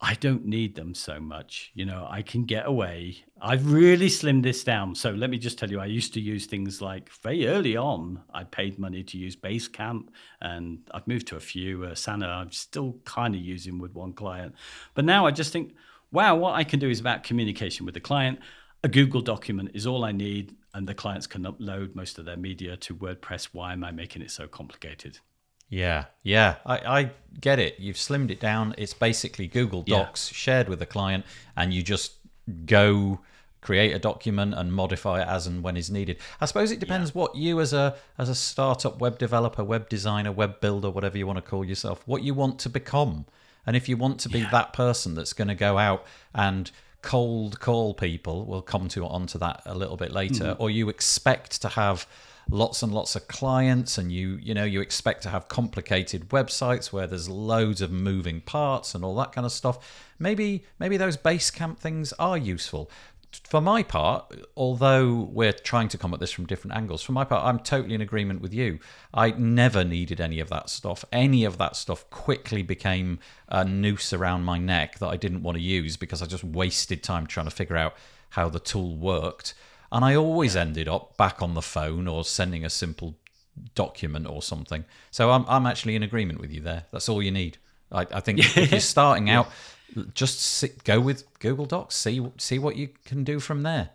[0.00, 1.72] I don't need them so much.
[1.74, 3.24] You know, I can get away.
[3.40, 4.94] I've really slimmed this down.
[4.94, 8.22] So let me just tell you, I used to use things like very early on,
[8.32, 10.08] I paid money to use Basecamp
[10.40, 11.84] and I've moved to a few.
[11.84, 14.54] Uh, Sana, I'm still kind of using with one client.
[14.94, 15.74] But now I just think,
[16.12, 18.38] wow, what I can do is about communication with the client.
[18.84, 22.36] A Google document is all I need, and the clients can upload most of their
[22.36, 23.48] media to WordPress.
[23.52, 25.18] Why am I making it so complicated?
[25.68, 27.78] Yeah, yeah, I, I get it.
[27.78, 28.74] You've slimmed it down.
[28.78, 29.98] It's basically Google Yeah.
[29.98, 31.24] Docs shared with a client,
[31.56, 32.12] and you just
[32.64, 33.20] go
[33.60, 36.16] create a document and modify it as and when is needed.
[36.40, 40.32] I suppose it depends what you as a as a startup web developer, web designer,
[40.32, 43.26] web builder, whatever you want to call yourself, what you want to become.
[43.66, 46.70] And if you want to be that person that's going to go out and
[47.02, 50.62] cold call people, we'll come to onto that a little bit later, hmm.
[50.62, 52.06] or you expect to have
[52.50, 56.92] lots and lots of clients and you you know you expect to have complicated websites
[56.92, 60.08] where there's loads of moving parts and all that kind of stuff.
[60.18, 62.90] Maybe maybe those Basecamp things are useful.
[63.44, 67.24] For my part although we're trying to come at this from different angles for my
[67.24, 68.78] part i'm totally in agreement with you.
[69.12, 71.04] I never needed any of that stuff.
[71.12, 75.58] Any of that stuff quickly became a noose around my neck that i didn't want
[75.58, 77.94] to use because i just wasted time trying to figure out
[78.30, 79.54] how the tool worked
[79.90, 83.16] and I always ended up back on the phone or sending a simple
[83.74, 84.84] document or something.
[85.10, 86.84] So I'm, I'm actually in agreement with you there.
[86.92, 87.58] That's all you need.
[87.90, 89.48] I, I think if you're starting out,
[90.14, 91.94] just sit, go with Google Docs.
[91.94, 93.90] See see what you can do from there.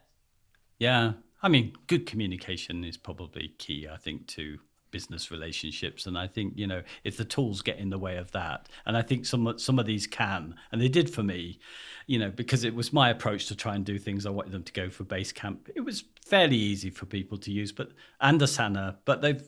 [0.80, 1.14] Yeah.
[1.42, 4.60] I mean, good communication is probably key, I think, to
[4.94, 6.06] business relationships.
[6.06, 8.96] And I think, you know, if the tools get in the way of that, and
[8.96, 11.60] I think some some of these can, and they did for me,
[12.08, 14.26] you know, because it was my approach to try and do things.
[14.26, 15.58] I wanted them to go for Basecamp.
[15.76, 19.44] It was fairly easy for people to use, but and Asana, but they've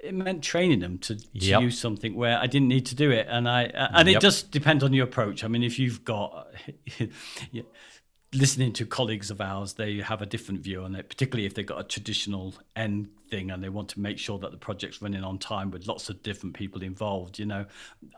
[0.00, 1.60] it meant training them to, to Yep.
[1.62, 3.62] use something where I didn't need to do it, and I
[3.94, 4.22] and it Yep.
[4.22, 5.44] just depends on your approach.
[5.44, 6.48] I mean, if you've got
[7.52, 7.62] yeah,
[8.34, 11.66] listening to colleagues of ours, they have a different view on it, particularly if they've
[11.66, 15.22] got a traditional end thing and they want to make sure that the project's running
[15.22, 17.38] on time with lots of different people involved.
[17.38, 17.66] You know,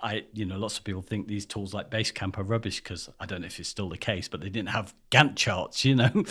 [0.03, 3.27] I, you know, lots of people think these tools like Basecamp are rubbish because I
[3.27, 6.25] don't know if it's still the case, but they didn't have Gantt charts, you know,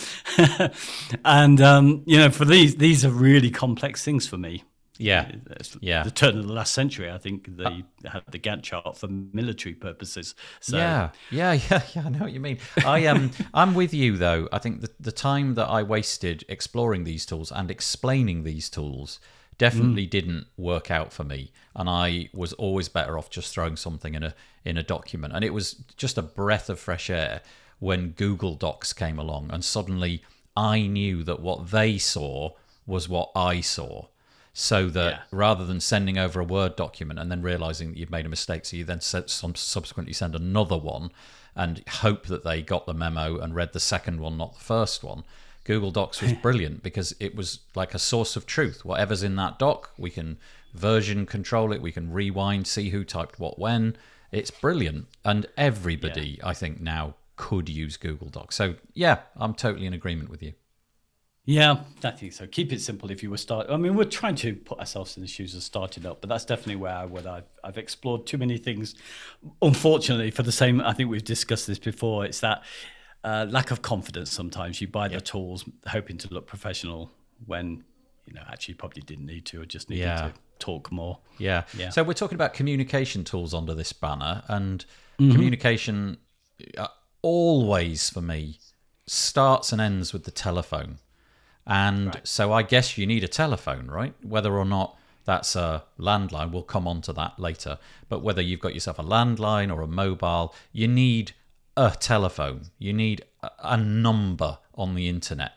[1.24, 4.64] and um, you know, for these, these are really complex things for me.
[4.98, 5.30] Yeah.
[5.32, 6.02] Uh, it's Yeah.
[6.02, 9.08] The turn of the last century, I think they uh, had the Gantt chart for
[9.08, 10.34] military purposes.
[10.60, 12.02] So, yeah, yeah, yeah, yeah.
[12.06, 12.58] I know what you mean.
[12.84, 14.48] I um, I'm with you though.
[14.52, 19.20] I think the the time that I wasted exploring these tools and explaining these tools
[19.58, 20.10] definitely mm.
[20.10, 24.22] didn't work out for me, and I was always better off just throwing something in
[24.22, 24.34] a
[24.64, 25.34] in a document.
[25.34, 27.42] And it was just a breath of fresh air
[27.80, 30.22] when Google Docs came along, and suddenly
[30.56, 32.50] I knew that what they saw
[32.86, 34.06] was what I saw.
[34.56, 35.18] So that Yeah.
[35.32, 38.64] rather than sending over a Word document and then realizing that you've made a mistake,
[38.64, 41.10] so you then subsequently send another one
[41.56, 45.02] and hope that they got the memo and read the second one, not the first
[45.02, 45.24] one.
[45.64, 48.84] Google Docs was brilliant because it was like a source of truth.
[48.84, 50.38] Whatever's in that doc, we can
[50.72, 53.96] version control it, we can rewind, see who typed what when.
[54.30, 55.06] It's brilliant.
[55.24, 58.54] And everybody, I think, now could use Google Docs.
[58.54, 60.52] So, yeah, I'm totally in agreement with you.
[61.46, 62.46] Yeah, I think so.
[62.46, 63.66] Keep it simple if you were start.
[63.68, 66.46] I mean, we're trying to put ourselves in the shoes of starting up, but that's
[66.46, 67.26] definitely where I would.
[67.26, 68.94] I've, I've explored too many things.
[69.60, 72.24] Unfortunately, for the same, I think we've discussed this before.
[72.24, 72.62] It's that
[73.24, 74.32] uh, lack of confidence.
[74.32, 77.10] Sometimes you buy the tools hoping to look professional
[77.44, 77.84] when
[78.26, 80.16] you know actually you probably didn't need to, or just needed Yeah.
[80.28, 81.18] to talk more.
[81.36, 81.64] Yeah.
[81.76, 81.90] Yeah.
[81.90, 84.84] So we're talking about communication tools under this banner, and
[85.20, 85.30] Mm-hmm.
[85.30, 86.16] communication
[86.76, 86.88] uh,
[87.22, 88.58] always for me
[89.06, 90.98] starts and ends with the telephone.
[91.66, 94.14] And so I guess you need a telephone, right?
[94.22, 97.78] Whether or not that's a landline, we'll come on to that later.
[98.08, 101.32] But whether you've got yourself a landline or a mobile, you need
[101.76, 102.66] a telephone.
[102.78, 103.24] You need
[103.62, 105.52] a, number on the internet.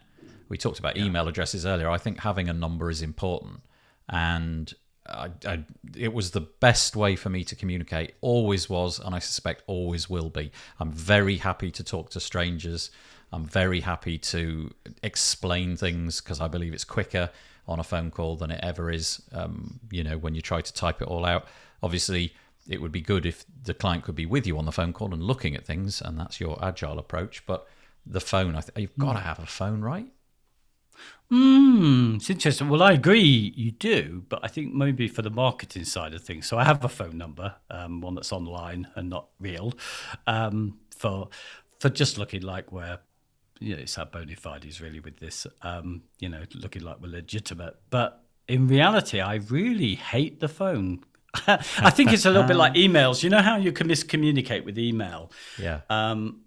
[0.49, 1.89] We talked about email addresses earlier.
[1.89, 3.61] I think having a number is important.
[4.07, 4.73] And
[5.05, 5.63] I, I,
[5.95, 10.09] it was the best way for me to communicate, always was, and I suspect always
[10.09, 10.51] will be.
[10.79, 12.91] I'm very happy to talk to strangers.
[13.31, 14.71] I'm very happy to
[15.03, 17.29] explain things because I believe it's quicker
[17.67, 20.73] on a phone call than it ever is, um, you know, when you try to
[20.73, 21.47] type it all out.
[21.83, 22.33] Obviously,
[22.67, 25.13] it would be good if the client could be with you on the phone call
[25.13, 27.45] and looking at things, and that's your agile approach.
[27.45, 27.67] But
[28.05, 30.07] the phone, I th- you've got to have a phone, right?
[31.29, 32.69] Hmm, it's interesting.
[32.69, 36.47] Well, I agree you do, but I think maybe for the marketing side of things.
[36.47, 39.73] So I have a phone number, um, one that's online and not real,
[40.25, 41.27] um, for
[41.79, 42.97] for just looking like we're,
[43.59, 47.09] you know, it's our bona fides really with this, um, you know, looking like we're
[47.09, 47.75] legitimate.
[47.89, 51.03] But in reality, I really hate the phone.
[51.47, 53.23] I think it's a little bit like emails.
[53.23, 55.31] You know how you can miscommunicate with email?
[55.57, 55.81] Yeah.
[55.89, 56.41] um,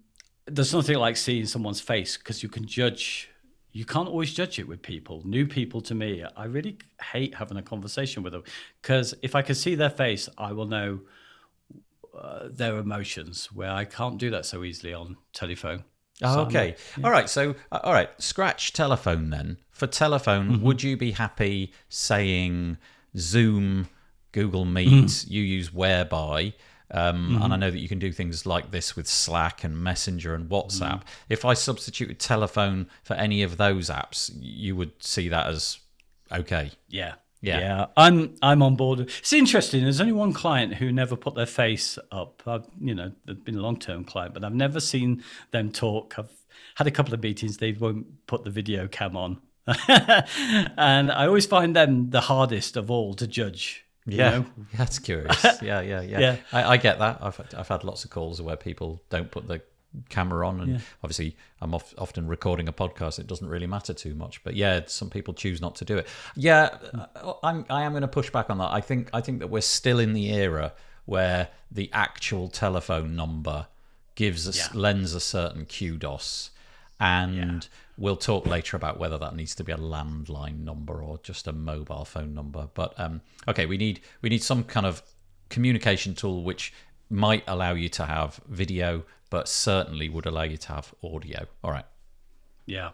[0.45, 3.29] there's nothing like seeing someone's face because you can judge.
[3.71, 5.21] You can't always judge it with people.
[5.23, 6.77] New people to me, I really
[7.13, 8.43] hate having a conversation with them
[8.81, 11.01] because if I can see their face, I will know
[12.17, 13.49] uh, their emotions.
[13.53, 15.85] Where I can't do that so easily on telephone.
[16.21, 16.75] Oh, So okay.
[17.03, 17.29] All right.
[17.29, 18.09] So, uh, all right.
[18.21, 19.57] Scratch telephone then.
[19.71, 20.65] For telephone, Mm-hmm.
[20.65, 22.77] would you be happy saying
[23.17, 23.87] Zoom,
[24.31, 26.53] Google Meet, you use Whereby?
[26.91, 30.35] Um, And I know that you can do things like this with Slack and Messenger
[30.35, 31.01] and WhatsApp.
[31.29, 35.79] If I substituted telephone for any of those apps, you would see that as
[36.31, 36.71] okay.
[36.89, 37.13] Yeah.
[37.41, 37.87] Yeah.
[37.97, 38.99] I'm I'm on board.
[39.01, 39.81] It's interesting.
[39.83, 42.43] There's only one client who never put their face up.
[42.45, 46.15] I've, you know, they've been a long term client, but I've never seen them talk.
[46.19, 46.29] I've
[46.75, 47.57] had a couple of meetings.
[47.57, 49.41] They won't put the video cam on,
[49.87, 53.85] and I always find them the hardest of all to judge.
[54.05, 54.45] you Yeah, know?
[54.77, 55.43] that's curious.
[55.61, 56.19] Yeah, yeah, yeah.
[56.19, 56.35] Yeah.
[56.51, 57.19] I, I get that.
[57.21, 59.61] I've I've had lots of calls where people don't put the
[60.09, 63.19] camera on, and obviously I'm oft, often recording a podcast.
[63.19, 66.07] It doesn't really matter too much, but yeah, some people choose not to do it.
[66.35, 66.77] Yeah,
[67.15, 68.71] uh, I'm I am going to push back on that.
[68.71, 70.73] I think I think that we're still in the era
[71.05, 73.67] where the actual telephone number
[74.15, 74.67] gives us Yeah.
[74.79, 76.51] lends a certain kudos
[76.99, 77.67] and
[77.97, 81.51] we'll talk later about whether that needs to be a landline number or just a
[81.51, 85.01] mobile phone number but um, okay we need we need some kind of
[85.49, 86.71] communication tool which
[87.09, 91.71] might allow you to have video but certainly would allow you to have audio all
[91.71, 91.85] right
[92.67, 92.91] Yeah.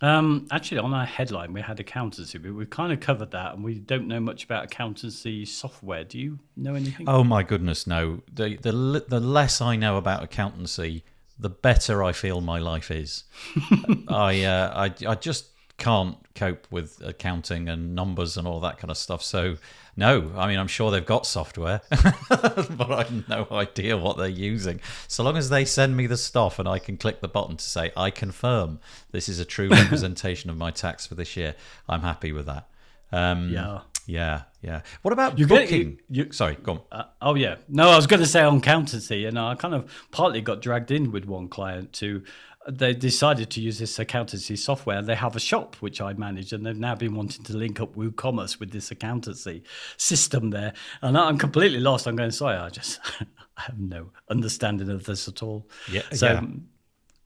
[0.00, 3.64] Um, actually, on our headline, we had accountancy, but we've kind of covered that, and
[3.64, 6.04] we don't know much about accountancy software.
[6.04, 7.08] Do you know anything?
[7.08, 11.02] oh my goodness no the the, the less i know about accountancy
[11.38, 13.24] the better i feel my life is
[14.08, 15.46] I, uh, I I just
[15.78, 19.22] can't cope with accounting and numbers and all that kind of stuff.
[19.22, 19.56] So
[19.96, 21.80] no, I mean I'm sure they've got software,
[22.28, 24.80] but I've no idea what they're using.
[25.06, 27.64] So long as they send me the stuff and I can click the button to
[27.64, 28.80] say I confirm
[29.12, 31.54] this is a true representation of my tax for this year,
[31.88, 32.68] I'm happy with that.
[33.10, 33.80] Um, Yeah.
[34.06, 34.82] yeah, yeah.
[35.02, 36.00] What about You get- booking?
[36.10, 36.80] you- Sorry, go on.
[36.92, 39.90] Uh, oh yeah, no, I was going to say on accountancy, and I kind of
[40.10, 42.22] partly got dragged in with one client to.
[42.70, 45.00] They decided to use this accountancy software.
[45.02, 47.94] They have a shop which I manage, and they've now been wanting to link up
[47.96, 49.62] WooCommerce with this accountancy
[49.96, 50.74] system there.
[51.02, 52.06] And I'm completely lost.
[52.06, 53.00] I'm going, sorry, I just
[53.56, 55.66] I have no understanding of this at all.
[55.90, 56.42] Yeah, So, yeah.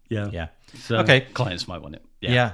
[0.08, 0.48] yeah, Yeah.
[0.78, 1.20] So Okay.
[1.34, 2.04] clients might want it.
[2.20, 2.52] Yeah.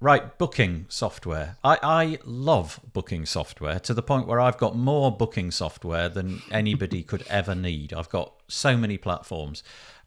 [0.00, 1.56] Right, booking software.
[1.64, 6.42] I, I love booking software to the point where I've got more booking software than
[6.50, 7.94] anybody could ever need.
[7.94, 9.62] I've got so many platforms.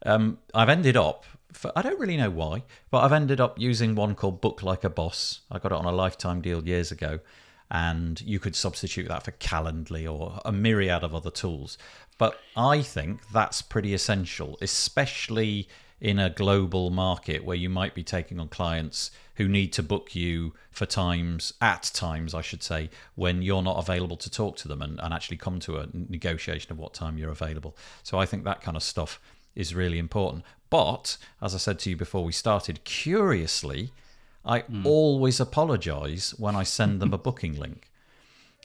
[0.06, 3.94] Um, I've ended up, for, I don't really know why, but I've ended up using
[3.94, 5.40] one called Book Like a Boss.
[5.50, 7.20] I got it on a lifetime deal years ago,
[7.70, 11.78] and you could substitute that for Calendly or a myriad of other tools.
[12.18, 15.68] But I think that's pretty essential, especially
[16.00, 20.14] in a global market where you might be taking on clients who need to book
[20.14, 24.68] you for times at times I should say when you're not available to talk to
[24.68, 27.76] them and, and actually come to a negotiation of what time you're available.
[28.02, 29.20] So I think that kind of stuff
[29.58, 30.44] is really important.
[30.70, 33.92] But as I said to you before we started, curiously,
[34.44, 34.86] I Hmm.
[34.86, 37.90] always apologize when I send them a booking link.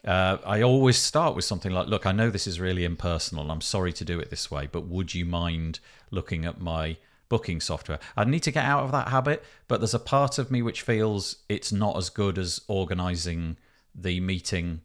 [0.06, 3.52] Uh, I always start with something like, "Look, I know this is really impersonal, and
[3.52, 5.80] I'm sorry to do it this way, but would you mind
[6.12, 6.98] looking at my
[7.30, 10.52] booking software?" I need to get out of that habit, but there's a part of
[10.52, 13.58] me which feels it's not as good as organizing
[13.96, 14.82] the meeting.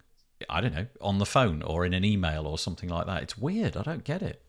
[0.48, 3.22] I don't know on the phone or in an email or something like that.
[3.24, 3.76] It's weird.
[3.76, 4.40] I don't get it.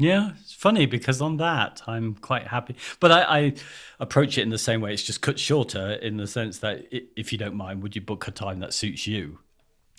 [0.00, 3.54] Yeah, it's funny because on that I'm quite happy, but I, I
[4.00, 4.92] approach it in the same way.
[4.92, 8.26] It's just cut shorter in the sense that if you don't mind, would you book
[8.26, 9.38] a time that suits you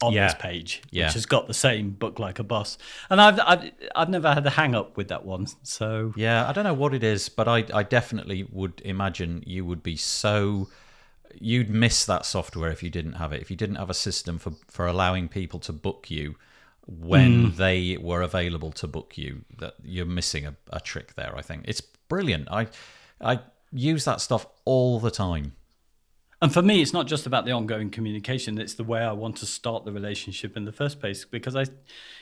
[0.01, 0.27] on Yeah.
[0.27, 1.05] this page, Yeah.
[1.05, 2.77] which has got the same book like a boss.
[3.11, 5.45] And I've I've, I've never had a hang up with that one.
[5.63, 9.63] So Yeah, I don't know what it is, but I, I definitely would imagine you
[9.65, 10.69] would be so
[11.39, 13.41] you'd miss that software if you didn't have it.
[13.41, 16.35] If you didn't have a system for for allowing people to book you
[16.99, 17.57] when hmm.
[17.57, 21.33] they were available to book you, that you're missing a, a trick there.
[21.37, 22.49] I think it's brilliant.
[22.51, 22.67] I
[23.21, 23.39] I
[23.71, 25.53] use that stuff all the time.
[26.43, 28.57] And for me, it's not just about the ongoing communication.
[28.57, 31.23] It's the way I want to start the relationship in the first place.
[31.23, 31.65] Because I,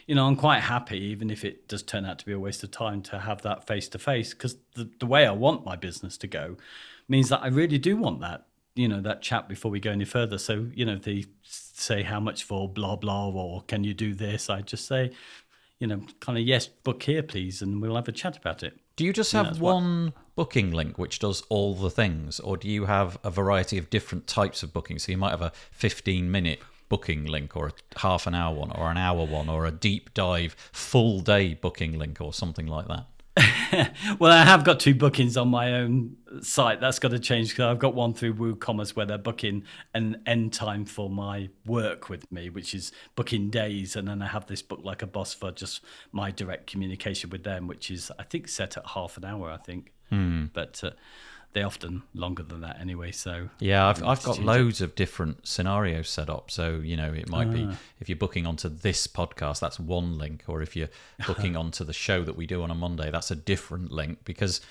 [0.08, 2.62] you know, I'm quite happy, even if it does turn out to be a waste
[2.62, 4.34] of time, to have that face to face.
[4.34, 6.58] Because the, the way I want my business to go
[7.08, 8.48] means that I really do want that,
[8.80, 10.38] you know, that chat before we go any further.
[10.38, 14.50] So, you know, they say how much for blah, blah, or can you do this,
[14.50, 15.12] I just say,
[15.80, 17.62] you know, kind of, yes, book here, please.
[17.62, 18.80] And we'll have a chat about it.
[18.96, 22.56] Do you just have that's what- one booking link which does all the things, or
[22.56, 24.98] do you have a variety of different types of booking?
[24.98, 28.72] So you might have a 15 minute booking link, or a half an hour one,
[28.72, 32.88] or an hour one, or a deep dive full day booking link, or something like
[32.88, 33.08] that.
[34.20, 36.82] Well, I have got two bookings on my own site.
[36.82, 39.64] That's got to change because I've got one through WooCommerce where they're booking
[39.94, 44.28] an end time for my work with me, which is booking days, and then I
[44.28, 45.82] have this book like a boss for just
[46.12, 49.52] my direct communication with them, which is I think set at half an hour.
[49.52, 49.94] I think,
[50.54, 50.92] but uh,
[51.54, 53.12] they're often longer than that anyway.
[53.12, 56.52] So Yeah, I've, I've got loads of different scenarios set up.
[56.52, 57.52] So, you know, it might Ah.
[57.52, 57.70] be
[58.00, 60.44] if you're booking onto this podcast, that's one link.
[60.48, 60.90] Or if you're
[61.28, 64.62] booking onto the show that we do on a Monday, that's a different link because,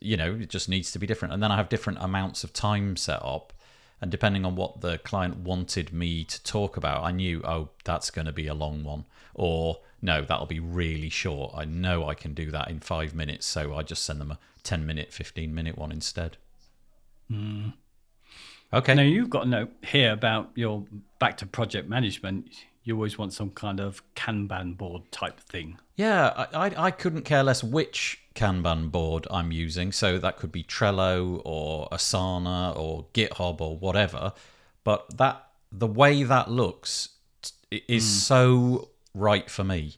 [0.00, 1.34] you know, it just needs to be different.
[1.34, 3.52] And then I have different amounts of time set up.
[4.00, 8.10] And depending on what the client wanted me to talk about, I knew, oh, that's
[8.10, 9.04] going to be a long one.
[9.34, 11.52] Or no, that'll be really short.
[11.54, 13.46] I know I can do that in five minutes.
[13.46, 16.36] So I just send them a 10 minute, 15 minute one instead.
[17.28, 17.68] Hmm.
[18.72, 18.94] Okay.
[18.94, 20.84] now you've got a note here about your
[21.20, 22.48] back to project management.
[22.82, 25.78] You always want some kind of Kanban board type thing.
[25.96, 29.92] Yeah, I, I, I couldn't care less which Kanban board I'm using.
[29.92, 34.32] So that could be Trello or Asana or GitHub or whatever.
[34.82, 37.10] But that the way that looks
[37.70, 38.18] is hmm.
[38.18, 39.96] so right for me.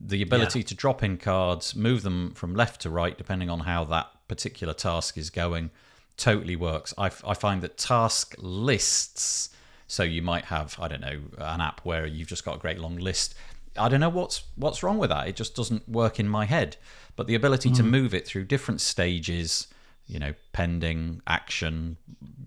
[0.00, 3.84] The ability to drop in cards, move them from left to right, depending on how
[3.84, 5.70] that particular task is going,
[6.16, 6.94] totally works.
[6.98, 9.50] I find that task lists,
[9.86, 12.78] so you might have, I don't know, an app where you've just got a great
[12.78, 13.34] long list.
[13.76, 15.28] I don't know what's what's wrong with that.
[15.28, 16.76] It just doesn't work in my head.
[17.16, 17.90] But the ability to mm.
[17.90, 19.66] move it through different stages,
[20.06, 21.96] you know, pending, action,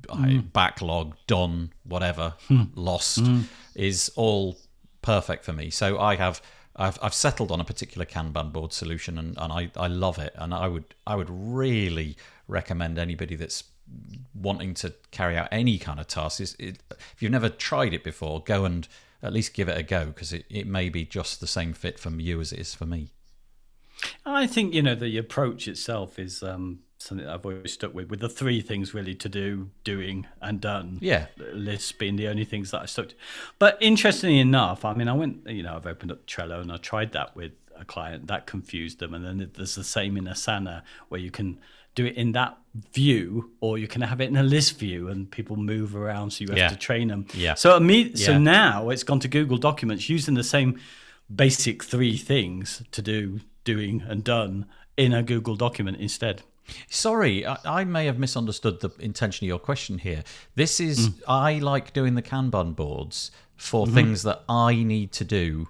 [0.09, 0.53] I- mm.
[0.53, 2.63] backlog, done, whatever, hmm.
[2.73, 3.43] lost, mm.
[3.75, 4.57] is all
[5.01, 5.69] perfect for me.
[5.69, 6.41] So I have
[6.75, 10.33] I've, I've settled on a particular Kanban board solution, and, and I, I love it.
[10.35, 12.17] And I would I would really
[12.47, 13.63] recommend anybody that's
[14.33, 18.03] wanting to carry out any kind of task is it, if you've never tried it
[18.03, 18.87] before, go and
[19.21, 21.99] at least give it a go because it, it may be just the same fit
[21.99, 23.09] for you as it is for me.
[24.25, 28.19] I think you know the approach itself is um, something I've always stuck with, with
[28.19, 30.97] the three things really to do, doing, and done.
[31.01, 31.27] Yeah.
[31.53, 33.15] lists being the only things that I stuck to.
[33.59, 36.77] But interestingly enough, I mean, I went, you know, I've opened up Trello and I
[36.77, 38.27] tried that with a client.
[38.27, 41.59] That confused them, and then there's the same in Asana where you can
[41.93, 42.57] do it in that
[42.93, 46.41] view, or you can have it in a list view, and people move around, so
[46.43, 46.67] you have Yeah.
[46.69, 47.25] to train them.
[47.33, 47.53] Yeah.
[47.53, 50.79] So imme- so now it's gone to Google Documents using the same
[51.33, 54.65] basic three things to do, doing, and done
[54.97, 56.43] in a Google document instead.
[56.89, 60.23] Sorry, I, I may have misunderstood the intention of your question here.
[60.55, 65.69] This is I like doing the Kanban boards for things that I need to do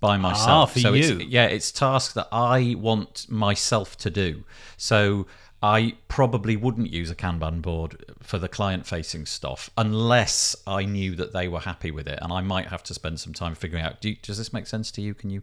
[0.00, 0.70] by myself.
[0.70, 1.18] Ah, for so you.
[1.18, 4.44] It's, yeah, it's tasks that I want myself to do.
[4.76, 5.26] So
[5.62, 11.14] I probably wouldn't use a Kanban board for the client facing stuff unless I knew
[11.16, 12.18] that they were happy with it.
[12.20, 14.66] And I might have to spend some time figuring out do you, does this make
[14.66, 15.14] sense to you?
[15.14, 15.42] Can you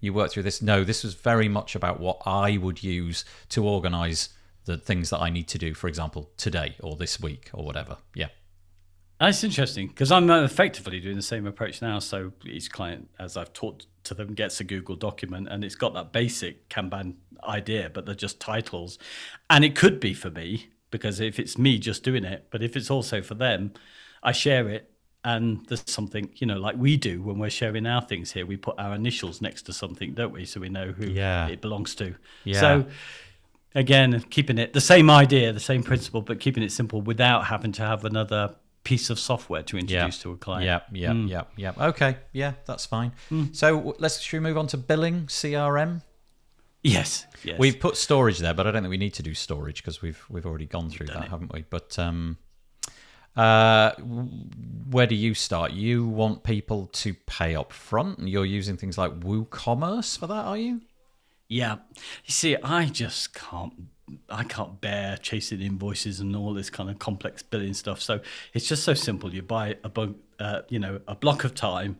[0.00, 0.60] you work through this?
[0.60, 4.28] No, this was very much about what I would use to organize
[4.64, 7.98] the things that I need to do, for example, today or this week or whatever.
[8.14, 8.28] Yeah.
[9.20, 12.00] That's interesting because I'm uh, effectively doing the same approach now.
[12.00, 15.94] So each client, as I've talked to them, gets a Google document and it's got
[15.94, 18.98] that basic Kanban idea, but they're just titles.
[19.48, 22.76] And it could be for me because if it's me just doing it, but if
[22.76, 23.72] it's also for them,
[24.24, 24.90] I share it
[25.24, 28.56] and there's something you know like we do when we're sharing our things here we
[28.56, 31.46] put our initials next to something don't we so we know who Yeah.
[31.46, 32.58] it belongs to Yeah.
[32.60, 32.86] so
[33.74, 37.72] again keeping it the same idea the same principle but keeping it simple without having
[37.72, 38.54] to have another
[38.84, 39.80] piece of software to Yeah.
[39.80, 41.86] introduce to a client Yeah, yeah, yeah, yeah.
[41.88, 43.12] Okay, yeah, that's fine.
[43.52, 46.02] So let's should we move on to billing CRM?
[46.82, 49.82] yes yes We've put storage there, but I don't think we need to do storage
[49.82, 51.28] because we've we've already gone through that, it.
[51.30, 51.64] haven't we?
[51.70, 52.38] But um,
[53.36, 53.92] uh,
[54.90, 55.70] where do you start?
[55.72, 60.44] You want people to pay up front, and you're using things like WooCommerce for that,
[60.44, 60.80] are you?
[61.52, 61.76] Yeah.
[62.24, 63.74] You see, I just can't
[64.30, 68.00] I can't bear chasing invoices and all this kind of complex billing stuff.
[68.00, 68.20] So
[68.54, 69.34] it's just so simple.
[69.34, 71.98] You buy a bu- uh, you know, a block of time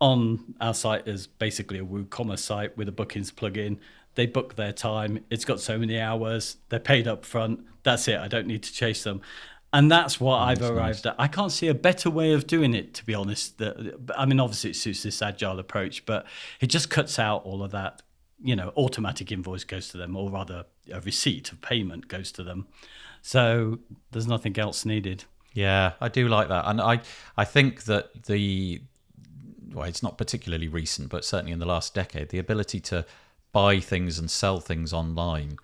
[0.00, 3.78] on our site is basically a WooCommerce site with a bookings plugin.
[4.14, 5.24] They book their time.
[5.28, 6.56] It's got so many hours.
[6.68, 7.64] They're paid up front.
[7.82, 8.18] That's it.
[8.18, 9.20] I don't need to chase them.
[9.72, 11.16] And that's what I've arrived at.
[11.18, 13.60] I can't see a better way of doing it, to be honest.
[14.16, 16.26] I mean, obviously, it suits this agile approach, but
[16.60, 18.03] it just cuts out all of that
[18.42, 22.42] you know, automatic invoice goes to them, or rather, a receipt of payment goes to
[22.42, 22.66] them.
[23.22, 23.78] So
[24.10, 25.24] there's nothing else needed.
[25.52, 27.00] Yeah, I do like that, and I
[27.36, 28.82] I think that the
[29.72, 33.04] well, it's not particularly recent, but certainly in the last decade, the ability to
[33.52, 35.56] buy things and sell things online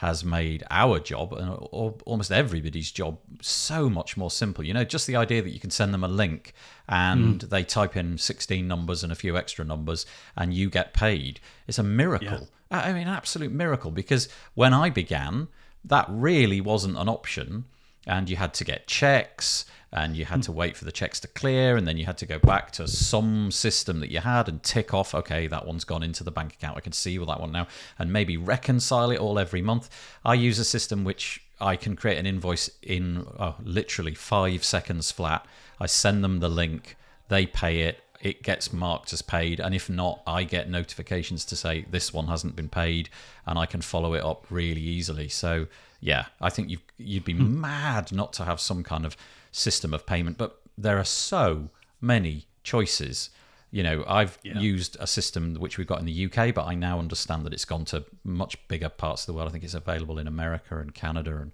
[0.00, 4.64] has made our job and or almost everybody's job so much more simple.
[4.64, 6.52] You know, just the idea that you can send them a link
[6.88, 7.48] and mm.
[7.48, 11.40] they type in 16 numbers and a few extra numbers and you get paid.
[11.66, 12.48] It's a miracle.
[12.70, 15.48] I I mean, absolute miracle because when I began,
[15.84, 17.64] that really wasn't an option
[18.06, 20.42] and you had to get checks and you had hmm.
[20.42, 22.86] to wait for the checks to clear and then you had to go back to
[22.86, 26.54] some system that you had and tick off okay that one's gone into the bank
[26.54, 26.76] account.
[26.76, 27.66] I can see with that one now
[27.98, 29.88] and maybe reconcile it all every month.
[30.24, 35.10] I use a system which i can create an invoice in oh, literally five seconds
[35.10, 35.46] flat.
[35.80, 36.96] I send them the link
[37.28, 41.54] they pay it it gets marked as paid and if not i get notifications to
[41.54, 43.08] say this one hasn't been paid
[43.46, 45.28] and i can follow it up really easily.
[45.28, 45.66] So
[46.00, 49.16] yeah i think you you'd be mad not to have some kind of
[49.52, 53.30] system of payment but there are so many choices.
[53.70, 54.58] You know i've Yeah.
[54.58, 57.64] used a system which we've got in the uk but i now understand that it's
[57.66, 59.48] gone to much bigger parts of the world.
[59.48, 61.52] I think it's available in america and canada and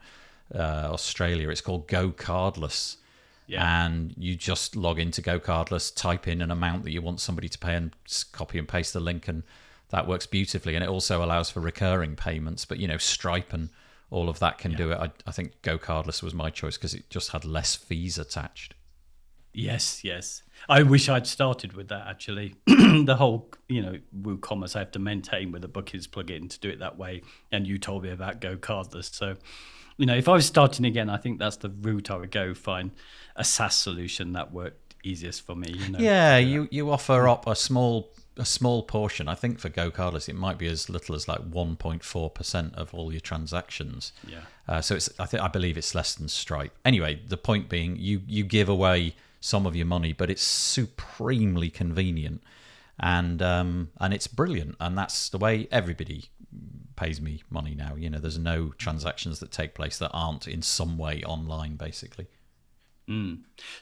[0.54, 1.48] uh, australia.
[1.48, 2.96] It's called GoCardless
[3.46, 3.86] Yeah.
[3.86, 7.58] and you just log into GoCardless, type in an amount that you want somebody to
[7.58, 7.94] pay, and
[8.32, 9.42] copy and paste the link, and
[9.90, 10.74] that works beautifully.
[10.74, 12.64] And it also allows for recurring payments.
[12.64, 13.68] But you know, Stripe and
[14.10, 14.98] all of that can do it.
[14.98, 18.74] I, I think GoCardless was my choice because it just had less fees attached.
[19.54, 20.42] Yes, yes.
[20.68, 22.56] I wish I'd started with that actually.
[22.66, 26.68] the whole, you know, WooCommerce I have to maintain with a bookings plugin to do
[26.68, 27.22] it that way.
[27.52, 29.14] And you told me about GoCardless.
[29.14, 29.36] So,
[29.96, 32.54] you know, if I was starting again, I think that's the route I would go
[32.54, 32.90] find
[33.36, 35.72] a SaaS solution that worked easiest for me.
[35.72, 35.98] You know?
[35.98, 39.28] Yeah, you you offer up a small a small portion.
[39.28, 42.92] I think for Go GoCardless, it might be as little as like 1.4 percent of
[42.92, 44.12] all your transactions.
[44.26, 44.40] Yeah.
[44.66, 46.72] Uh, so it's I think I believe it's less than Stripe.
[46.84, 51.70] Anyway, the point being, you you give away some of your money, but it's supremely
[51.70, 52.42] convenient,
[52.98, 56.30] and um, and it's brilliant, and that's the way everybody
[56.96, 57.94] pays me money now.
[57.96, 62.26] You know, there's no transactions that take place that aren't in some way online, basically.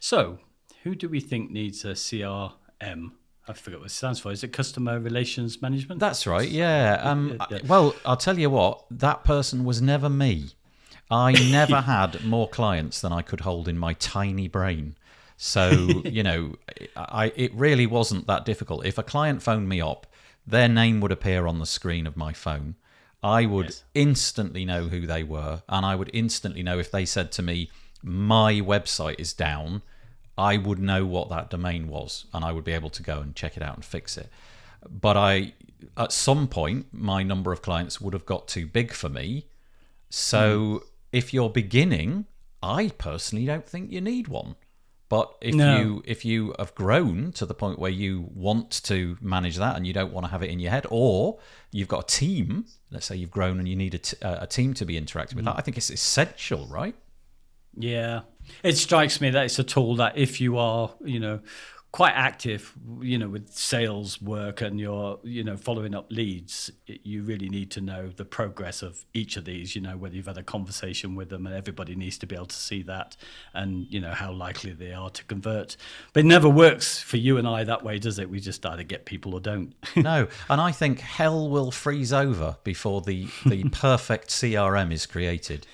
[0.00, 0.38] So,
[0.82, 3.12] who do we think needs a CRM?
[3.48, 4.30] I forget what it stands for.
[4.30, 6.00] Is it Customer Relations Management?
[6.00, 6.48] That's right.
[6.48, 7.00] Yeah.
[7.02, 7.58] Um, Yeah.
[7.66, 8.84] Well, I'll tell you what.
[8.90, 10.50] That person was never me.
[11.10, 14.96] I never had more clients than I could hold in my tiny brain.
[15.36, 15.70] So
[16.04, 16.54] you know,
[16.96, 18.86] I it really wasn't that difficult.
[18.86, 20.06] If a client phoned me up,
[20.46, 22.76] their name would appear on the screen of my phone.
[23.22, 23.84] I would Yes.
[23.94, 27.70] instantly know who they were, and I would instantly know if they said to me,
[28.02, 29.82] "My website is down."
[30.36, 33.36] I would know what that domain was, and I would be able to go and
[33.36, 34.30] check it out and fix it.
[34.88, 35.52] But I,
[35.96, 39.46] at some point, my number of clients would have got too big for me.
[40.10, 40.86] So hmm.
[41.12, 42.26] if you're beginning,
[42.62, 44.56] I personally don't think you need one.
[45.12, 45.78] But if No.
[45.78, 49.86] you if you have grown to the point where you want to manage that and
[49.86, 51.38] you don't want to have it in your head, or
[51.70, 54.72] you've got a team, let's say you've grown and you need a, t- a team
[54.72, 55.52] to be interacting with mm.
[55.52, 56.94] that, I think it's essential, right?
[57.76, 58.22] Yeah.
[58.62, 61.40] It strikes me that it's a tool that if you are, you know,
[61.92, 62.72] quite active,
[63.02, 67.70] you know, with sales work and you're, you know, following up leads, you really need
[67.70, 71.14] to know the progress of each of these, you know, whether you've had a conversation
[71.14, 73.14] with them and everybody needs to be able to see that
[73.52, 75.76] and, you know, how likely they are to convert.
[76.14, 78.30] But it never works for you and I that way, does it?
[78.30, 79.74] We just either get people or don't.
[79.96, 80.28] no.
[80.48, 85.66] And I think hell will freeze over before the, the perfect CRM is created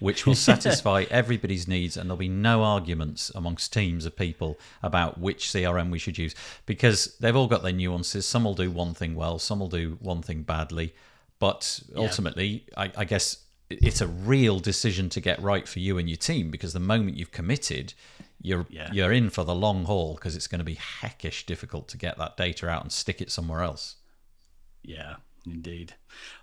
[0.00, 5.18] which will satisfy everybody's needs, and there'll be no arguments amongst teams of people about
[5.18, 6.34] which CRM we should use
[6.66, 8.26] because they've all got their nuances.
[8.26, 10.94] Some will do one thing well, some will do one thing badly,
[11.38, 12.80] but ultimately, yeah.
[12.80, 13.38] I, I guess
[13.70, 17.16] it's a real decision to get right for you and your team because the moment
[17.16, 17.94] you've committed,
[18.40, 18.90] you're yeah.
[18.92, 22.18] you're in for the long haul because it's going to be heckish difficult to get
[22.18, 23.96] that data out and stick it somewhere else.
[24.82, 25.16] Yeah,
[25.46, 25.94] Indeed.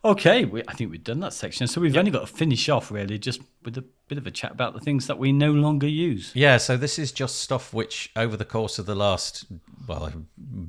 [0.05, 1.65] Okay, we, I think we've done that section.
[1.65, 1.99] So we've yep.
[1.99, 4.79] only got to finish off really just with a bit of a chat about the
[4.79, 6.31] things that we no longer use.
[6.35, 9.45] Yeah, so this is just stuff which over the course of the last,
[9.87, 10.11] well,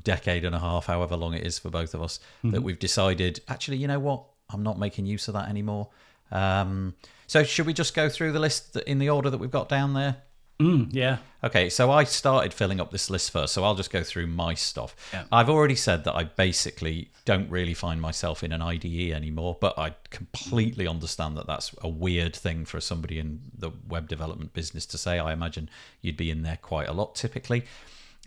[0.02, 2.52] decade and a half, however long it is for both of us, mm-hmm.
[2.52, 4.24] that we've decided, actually, you know what?
[4.50, 5.90] I'm not making use of that anymore.
[6.30, 6.94] Um,
[7.26, 9.94] so should we just go through the list in the order that we've got down
[9.94, 10.16] there?
[10.62, 11.18] Mm, yeah.
[11.42, 14.54] Okay, so I started filling up this list first, so I'll just go through my
[14.54, 14.94] stuff.
[15.12, 15.24] Yeah.
[15.32, 19.76] I've already said that I basically don't really find myself in an IDE anymore, but
[19.76, 24.86] I completely understand that that's a weird thing for somebody in the web development business
[24.86, 25.18] to say.
[25.18, 25.68] I imagine
[26.00, 27.64] you'd be in there quite a lot typically.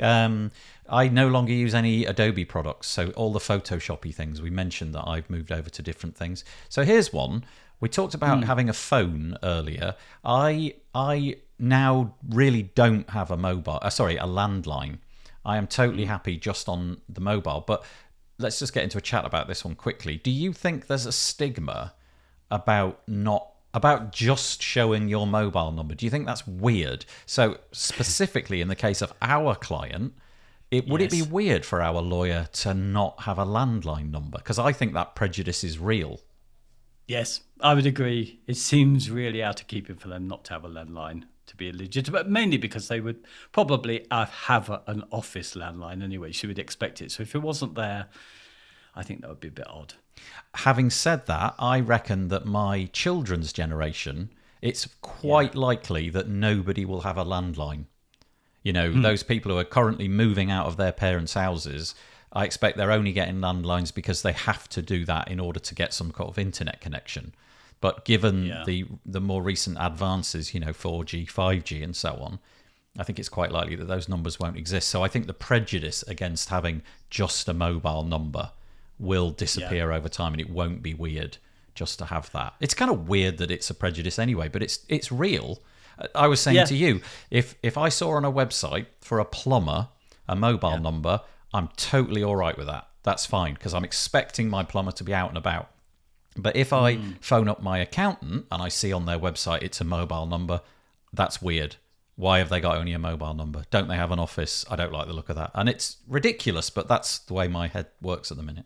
[0.02, 0.52] Um,
[0.90, 5.08] I no longer use any Adobe products, so all the Photoshoppy things we mentioned that
[5.08, 6.44] I've moved over to different things.
[6.68, 7.46] So here's one.
[7.80, 8.44] We talked about mm.
[8.44, 9.96] having a phone earlier.
[10.24, 15.00] I I now really don't have a mobile, uh, sorry, a landline.
[15.46, 17.64] I am totally happy just on the mobile.
[17.66, 17.86] But
[18.38, 20.18] let's just get into a chat about this one quickly.
[20.18, 21.94] Do you think there's a stigma
[22.52, 25.96] about not about just showing your mobile number?
[25.96, 27.06] Do you think that's weird?
[27.26, 30.14] So specifically in the case of our client,
[30.72, 31.14] it would yes.
[31.14, 34.38] it be weird for our lawyer to not have a landline number?
[34.38, 36.22] Because I think that prejudice is real.
[37.08, 38.40] Yes, I would agree.
[38.48, 41.72] It seems really out of keeping for them not to have a landline to be
[41.72, 46.32] legitimate, mainly because they would probably have a, an office landline anyway.
[46.32, 47.12] She would expect it.
[47.12, 48.08] So if it wasn't there,
[48.96, 49.96] I think that would be a bit odd.
[50.56, 54.30] Having said that, I reckon that my children's generation,
[54.62, 55.62] it's quite yeah.
[55.62, 57.86] likely that nobody will have a landline.
[58.64, 59.02] You know, hmm.
[59.02, 61.94] those people who are currently moving out of their parents' houses,
[62.34, 65.76] I expect they're only getting landlines because they have to do that in order to
[65.76, 67.34] get some kind of internet connection.
[67.86, 68.64] But given yeah.
[68.66, 72.40] the the more recent advances, you know, 4G, 5G, and so on,
[72.98, 74.88] I think it's quite likely that those numbers won't exist.
[74.88, 76.82] So I think the prejudice against having
[77.12, 78.50] just a mobile number
[78.98, 79.98] will disappear yeah.
[79.98, 81.38] over time, and it won't be weird
[81.76, 82.56] just to have that.
[82.60, 85.62] It's kind of weird that it's a prejudice anyway, but it's it's real.
[86.00, 86.66] Uh, I was saying yeah.
[86.66, 89.90] to you, if if I saw on a website for a plumber
[90.28, 91.22] a mobile number,
[91.54, 92.88] I'm totally all right with that.
[93.04, 95.70] That's fine because I'm expecting my plumber to be out and about.
[96.36, 97.16] But if I mm.
[97.22, 100.62] phone up my accountant and I see on their website it's a mobile number,
[101.14, 101.78] that's weird.
[102.18, 103.64] Why have they got only a mobile number?
[103.72, 104.66] Don't they have an office?
[104.70, 105.52] I don't like the look of that.
[105.54, 108.66] And it's ridiculous, but that's the way my head works at the minute.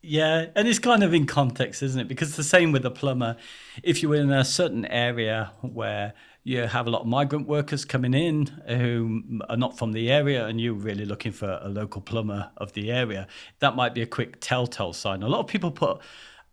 [0.00, 2.08] Yeah, and it's kind of in context, isn't it?
[2.08, 3.36] Because the same with the plumber.
[3.82, 8.14] If you're in a certain area where you have a lot of migrant workers coming
[8.14, 12.50] in who are not from the area and you're really looking for a local plumber
[12.56, 13.26] of the area,
[13.58, 15.22] that might be a quick telltale sign.
[15.22, 16.00] A lot of people put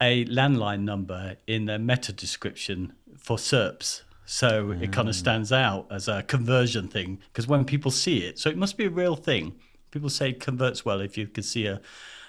[0.06, 4.04] a landline number in their meta description for SERPs.
[4.26, 4.82] So mm.
[4.82, 8.50] it kind of stands out as a conversion thing because when people see it, so
[8.50, 9.56] it must be a real thing.
[9.92, 11.82] People say it converts well if you can see a,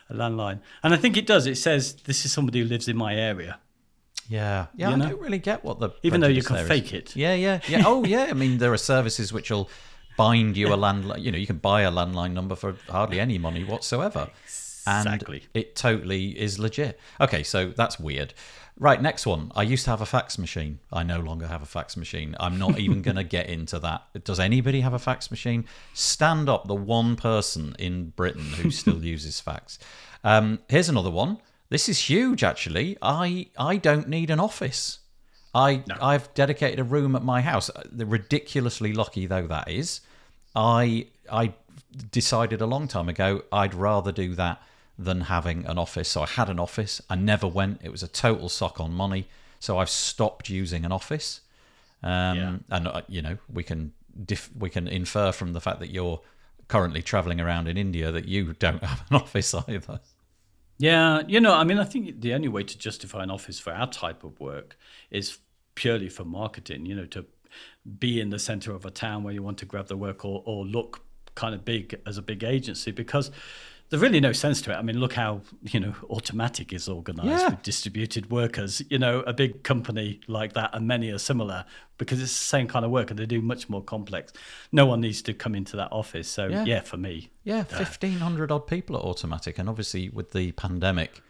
[0.08, 0.60] a landline.
[0.82, 1.46] And I think it does.
[1.46, 3.58] It says, this is somebody who lives in my area.
[4.28, 4.90] Yeah, yeah.
[4.90, 5.06] You know?
[5.06, 7.14] I don't really get what the even though you can fake it.
[7.14, 7.84] Yeah, yeah, yeah.
[7.86, 8.26] Oh, yeah.
[8.28, 9.70] I mean, there are services which will
[10.16, 11.22] bind you a landline.
[11.22, 14.28] You know, you can buy a landline number for hardly any money whatsoever.
[14.86, 15.44] Exactly.
[15.54, 16.98] It totally is legit.
[17.20, 18.34] Okay, so that's weird.
[18.78, 19.50] Right, next one.
[19.54, 20.80] I used to have a fax machine.
[20.92, 22.36] I no longer have a fax machine.
[22.38, 24.02] I'm not even going to get into that.
[24.24, 25.64] Does anybody have a fax machine?
[25.94, 29.78] Stand up the one person in Britain who still uses fax.
[30.24, 31.38] Um, here's another one.
[31.68, 32.96] This is huge, actually.
[33.02, 35.00] I I don't need an office.
[35.54, 35.96] I no.
[36.00, 37.70] I've dedicated a room at my house.
[37.90, 40.00] The ridiculously lucky though that is,
[40.54, 41.54] I I
[42.12, 44.62] decided a long time ago I'd rather do that
[44.98, 46.08] than having an office.
[46.08, 47.00] So I had an office.
[47.10, 47.80] I never went.
[47.82, 49.28] It was a total sock on money.
[49.60, 51.40] So I've stopped using an office.
[52.02, 52.56] Um, yeah.
[52.70, 53.92] And uh, you know we can
[54.24, 56.20] dif- we can infer from the fact that you're
[56.68, 60.00] currently traveling around in India that you don't have an office either.
[60.78, 63.72] Yeah, you know, I mean, I think the only way to justify an office for
[63.72, 64.76] our type of work
[65.10, 65.38] is
[65.74, 66.84] purely for marketing.
[66.84, 67.24] You know, to
[67.98, 70.42] be in the center of a town where you want to grab the work or,
[70.44, 71.02] or look
[71.34, 73.30] kind of big as a big agency because
[73.88, 74.74] there's really no sense to it.
[74.74, 77.50] I mean, look how you know Automattic is organised Yeah.
[77.50, 78.82] with distributed workers.
[78.90, 81.64] You know, a big company like that, and many are similar
[81.98, 84.32] because it's the same kind of work, and they do much more complex.
[84.72, 86.28] No one needs to come into that office.
[86.28, 86.64] So Yeah.
[86.64, 91.22] yeah, for me, Yeah, fifteen hundred odd people at Automattic, and obviously with the pandemic,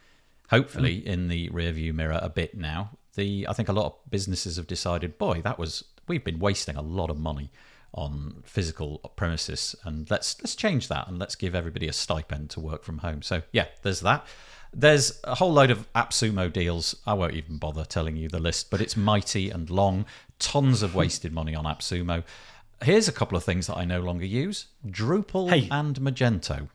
[0.49, 1.05] hopefully mm.
[1.05, 2.91] in the rearview mirror a bit now.
[3.15, 6.75] The I think a lot of businesses have decided, boy, that was we've been wasting
[6.75, 7.51] a lot of money
[7.93, 12.59] on physical premises, and let's let's change that and let's give everybody a stipend to
[12.59, 13.21] work from home.
[13.21, 14.25] So yeah, there's that.
[14.73, 16.95] There's a whole load of AppSumo deals.
[17.07, 20.05] I won't even bother telling you the list, but it's mighty and long.
[20.39, 22.23] Tons of wasted money on AppSumo.
[22.83, 25.67] Here's a couple of things that I no longer use: Drupal Hey.
[25.71, 26.67] and Magento.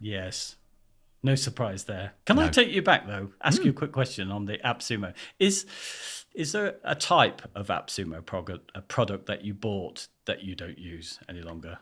[0.00, 0.56] yes,
[1.24, 2.12] no surprise there.
[2.26, 3.30] Can I take you back though?
[3.42, 5.14] Ask you a quick question on the AppSumo.
[5.38, 5.66] Is
[6.34, 10.78] is there a type of AppSumo product, a product that you bought that you don't
[10.78, 11.78] use any longer?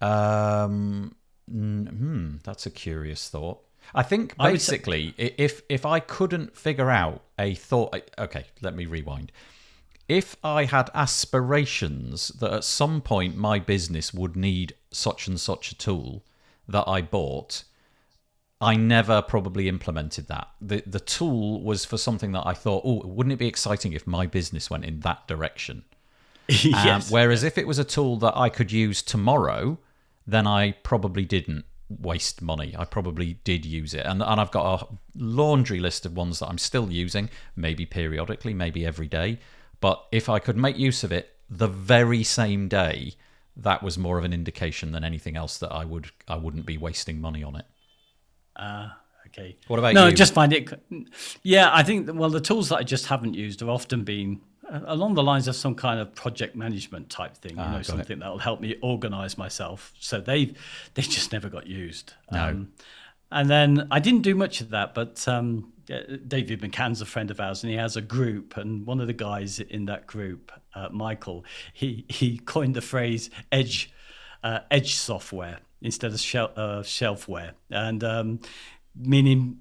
[0.00, 1.14] Um,
[1.50, 3.60] mm, hmm, that's a curious thought.
[3.94, 8.74] I think I say- basically, if if I couldn't figure out a thought, okay, let
[8.74, 9.32] me rewind.
[10.08, 15.72] If I had aspirations that at some point my business would need such and such
[15.72, 16.24] a tool
[16.68, 17.64] that I bought,
[18.62, 20.48] I never probably implemented that.
[20.60, 24.06] The the tool was for something that I thought, oh, wouldn't it be exciting if
[24.06, 25.84] my business went in that direction?
[26.48, 27.10] Um, yes.
[27.10, 29.78] whereas if it was a tool that I could use tomorrow,
[30.26, 32.74] then I probably didn't waste money.
[32.76, 34.04] I probably did use it.
[34.04, 38.54] And, and I've got a laundry list of ones that I'm still using, maybe periodically,
[38.54, 39.38] maybe every day.
[39.80, 43.14] But if I could make use of it the very same day,
[43.56, 46.78] that was more of an indication than anything else that I would I wouldn't be
[46.78, 47.66] wasting money on it.
[48.56, 49.56] Ah, okay.
[49.68, 50.08] What about no, you?
[50.08, 50.72] I just find it.
[51.42, 54.40] Yeah, I think well, the tools that I just haven't used have often been
[54.70, 57.56] uh, along the lines of some kind of project management type thing.
[57.56, 59.92] You Ah, know, something that will help me organize myself.
[59.98, 60.54] So they
[60.94, 62.14] they just never got used.
[62.30, 62.72] Um,
[63.30, 67.30] and then I didn't do much of that, but um, uh, David McCann's a friend
[67.30, 68.58] of ours, and he has a group.
[68.58, 73.30] And one of the guys in that group, uh, Michael, he he coined the phrase
[73.50, 73.90] "edge
[74.44, 78.40] uh, edge software" instead of shel- uh, shelfware, and um,
[78.94, 79.58] meaning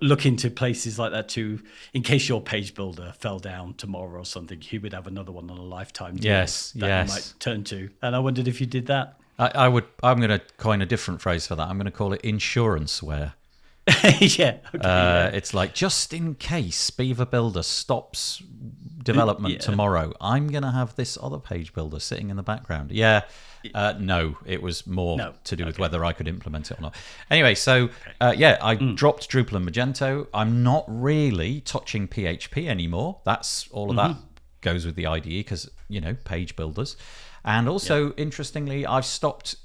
[0.00, 1.60] look into places like that too.
[1.94, 5.50] In case your page builder fell down tomorrow or something, he would have another one
[5.50, 7.08] on a lifetime Yes, that yes.
[7.08, 7.90] you might turn to.
[8.02, 9.18] And I wondered if you did that.
[9.38, 11.68] I, I would I'm going to coin a different phrase for that.
[11.68, 13.32] I'm going to call it insuranceware.
[14.20, 14.58] yeah.
[14.74, 18.42] Okay, Uh, It's like just in case Beaver Builder stops
[19.02, 19.60] development Yeah.
[19.60, 22.90] tomorrow, I'm going to have this other page builder sitting in the background.
[22.90, 23.22] Yeah.
[23.74, 25.34] Uh, no, it was more No.
[25.44, 26.94] to do with whether I could implement it or not.
[27.30, 27.90] Anyway, so
[28.20, 30.26] uh, yeah, I dropped Drupal and Magento.
[30.32, 33.20] I'm not really touching PHP anymore.
[33.24, 34.16] That's all of that
[34.62, 36.96] goes with the IDE because, you know, page builders.
[37.44, 39.56] And also, interestingly, I've stopped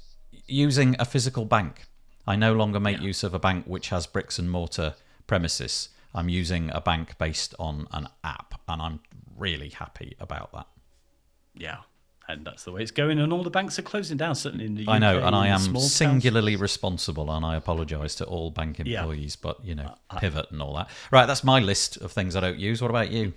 [0.46, 1.84] using a physical bank.
[2.26, 4.94] I no longer make use of a bank which has bricks and mortar
[5.26, 5.90] premises.
[6.14, 9.00] I'm using a bank based on an app, and I'm
[9.36, 10.66] really happy about that.
[11.54, 11.78] Yeah.
[12.28, 13.20] And that's the way it's going.
[13.20, 14.88] And all the banks are closing down, certainly in the UK.
[14.88, 15.94] I know, and I am small towns.
[15.94, 19.00] singularly responsible, and I apologise to all bank Yeah.
[19.00, 20.90] employees, but you know, pivot and all that.
[21.12, 22.82] Right, that's my list of things I don't use.
[22.82, 23.32] What about you?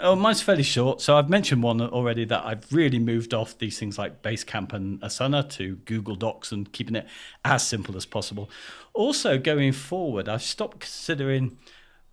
[0.00, 1.00] Oh, mine's fairly short.
[1.00, 5.00] So I've mentioned one already that I've really moved off these things like Basecamp and
[5.02, 7.06] Asana to Google Docs and keeping it
[7.44, 8.50] as simple as possible.
[8.92, 11.56] Also, going forward, I've stopped considering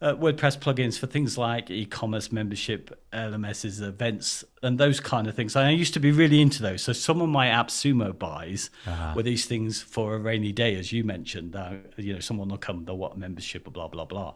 [0.01, 5.55] uh, WordPress plugins for things like e-commerce membership, LMSs, events, and those kind of things.
[5.55, 6.81] I used to be really into those.
[6.81, 8.69] So some of my AppSumo buys
[9.15, 11.55] were these things for a rainy day, as you mentioned.
[11.55, 14.35] Uh, you know, someone will come, they'll want membership, or blah blah blah.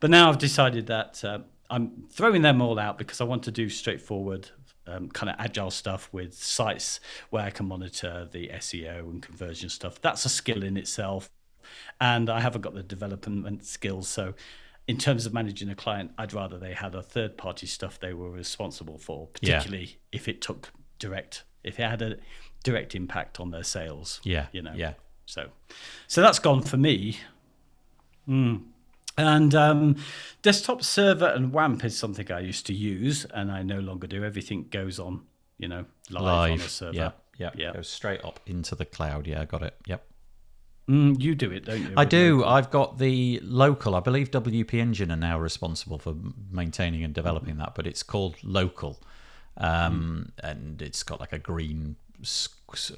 [0.00, 1.40] But now I've decided that uh,
[1.70, 4.50] I'm throwing them all out because I want to do straightforward.
[4.86, 7.00] Um, kind of agile stuff with sites
[7.30, 9.98] where I can monitor the SEO and conversion stuff.
[9.98, 11.30] That's a skill in itself
[12.00, 14.08] and I haven't got the development skills.
[14.08, 14.34] So,
[14.86, 18.12] in terms of managing a client, I'd rather they had a third party stuff they
[18.12, 19.56] were responsible for, Yeah.
[19.58, 22.16] particularly if it took direct, if it had a
[22.62, 24.20] direct impact on their sales.
[24.24, 24.72] Yeah, you know.
[24.74, 24.94] yeah.
[25.26, 25.48] So,
[26.06, 27.18] so that's gone for me.
[28.28, 28.64] Mm.
[29.16, 29.96] And um,
[30.42, 34.24] DesktopServer and WAMP is something I used to use, and I no longer do.
[34.24, 35.22] Everything goes on,
[35.56, 36.94] you know, live, on a server.
[36.96, 37.72] Yeah, yeah, Yeah.
[37.72, 39.26] Goes straight up into the cloud.
[39.26, 39.76] Yeah, got it.
[39.86, 40.04] Yep.
[40.88, 41.94] Mm, you do it, don't you?
[41.96, 42.38] I do.
[42.38, 42.50] local?
[42.50, 43.94] I've got the local.
[43.94, 46.14] I believe WP Engine are now responsible for
[46.50, 49.00] maintaining and developing that, but it's called local,
[49.56, 51.96] um, and it's got like a green,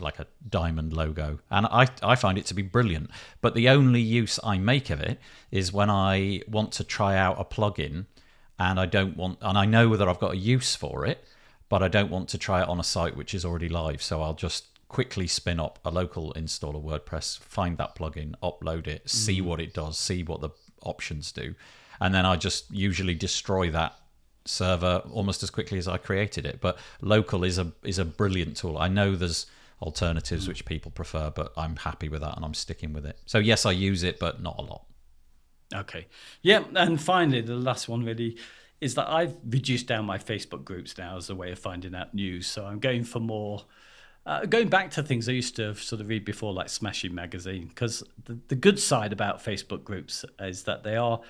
[0.00, 3.10] like a diamond logo, and I I find it to be brilliant.
[3.40, 5.20] But the only use I make of it
[5.52, 8.06] is when I want to try out a plugin,
[8.58, 11.24] and I don't want, and I know that I've got a use for it,
[11.68, 14.22] but I don't want to try it on a site which is already live, so
[14.22, 19.40] I'll just quickly spin up a local installer WordPress, find that plugin, upload it, see
[19.40, 19.44] mm.
[19.44, 20.50] what it does, see what the
[20.82, 21.54] options do,
[22.00, 23.96] and then I just usually destroy that
[24.44, 26.60] server almost as quickly as I created it.
[26.60, 28.78] But local is a is a brilliant tool.
[28.78, 29.46] I know there's
[29.82, 30.48] alternatives mm.
[30.48, 33.18] which people prefer, but I'm happy with that and I'm sticking with it.
[33.26, 34.84] So yes, I use it, but not a lot.
[35.74, 36.06] Okay.
[36.42, 38.38] Yeah, and finally, the last one really
[38.80, 42.14] is that I've reduced down my Facebook groups now as a way of finding out
[42.14, 42.46] news.
[42.46, 43.64] So I'm going for more.
[44.26, 47.68] Uh, going back to things I used to sort of read before, like Smashing Magazine,
[47.68, 51.20] because the, the good side about Facebook groups is that they are,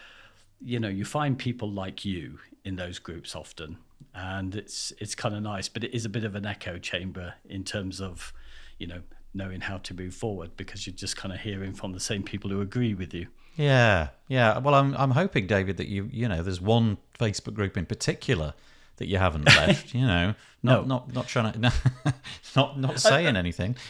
[0.65, 3.77] you know, you find people like you in those groups often,
[4.15, 7.35] and it's it's kind of nice, but it is a bit of an echo chamber
[7.47, 8.33] in terms of,
[8.79, 9.03] you know,
[9.35, 12.49] knowing how to move forward because you're just kind of hearing from the same people
[12.49, 13.27] who agree with you.
[13.57, 14.57] Yeah, yeah.
[14.57, 18.55] Well, I'm I'm hoping, David, that you you know there's one Facebook group in particular
[18.97, 19.95] that you haven't left.
[19.95, 20.85] you know, not No.
[20.85, 21.73] not not trying to
[22.57, 23.77] not not saying anything.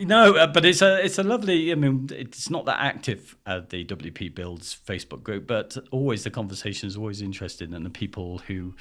[0.00, 1.70] No, uh, but it's a it's a lovely.
[1.70, 6.30] I mean, it's not that active at the WP Builds Facebook group, but always the
[6.30, 8.74] conversation is always interesting, and the people who,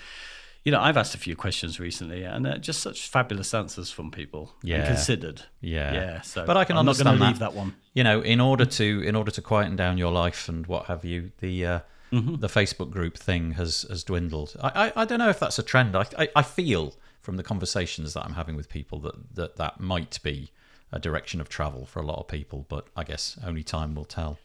[0.64, 4.10] you know, I've asked a few questions recently, and uh, just such fabulous answers from
[4.10, 4.54] people.
[4.62, 4.88] and Yeah.
[4.88, 5.44] considered.
[5.60, 5.94] Yeah.
[5.94, 6.22] yeah.
[6.22, 7.28] So, But I can I'm not understand going to that.
[7.28, 7.76] leave that one.
[7.94, 11.06] you know, in order to in order to quieten down your life and what have
[11.06, 11.82] you, the
[12.14, 14.56] uh, the Facebook group thing has has dwindled.
[14.62, 15.96] I, I I don't know if that's a trend.
[15.96, 19.80] I, I I feel from the conversations that I'm having with people that that that
[19.80, 20.52] might be
[20.92, 24.06] a direction of travel for a lot of people, but I guess only time will
[24.06, 24.38] tell.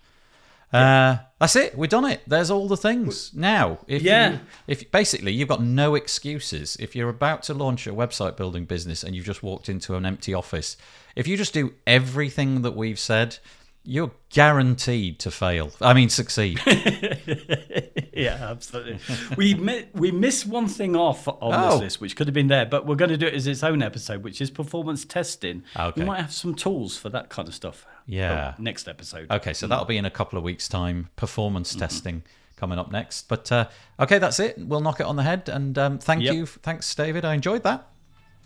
[0.72, 1.76] Uh, that's it.
[1.78, 2.22] We've done it.
[2.26, 3.78] There's all the things now.
[3.86, 4.32] If Yeah.
[4.32, 6.76] you, if basically you've got no excuses.
[6.80, 10.04] If you're about to launch a website building business and you've just walked into an
[10.04, 10.76] empty office,
[11.14, 13.38] if you just do everything that we've said,
[13.86, 15.70] you're guaranteed to fail.
[15.80, 16.60] I mean, succeed.
[18.12, 18.98] yeah, absolutely.
[19.36, 21.70] we mi- we missed one thing off on Oh.
[21.72, 23.62] this list, which could have been there, but we're going to do it as its
[23.62, 25.62] own episode, which is performance testing.
[25.78, 26.00] Okay.
[26.00, 27.86] We might have some tools for that kind of stuff.
[28.06, 28.54] Yeah.
[28.58, 29.30] Oh, next episode.
[29.30, 31.08] Okay, so that'll be in a couple of weeks' time.
[31.16, 32.22] Performance testing
[32.56, 33.28] coming up next.
[33.28, 33.68] But uh,
[34.00, 34.56] okay, that's it.
[34.58, 35.48] We'll knock it on the head.
[35.48, 36.34] And um, thank Yep.
[36.34, 37.24] you, thanks, David.
[37.24, 37.88] I enjoyed that.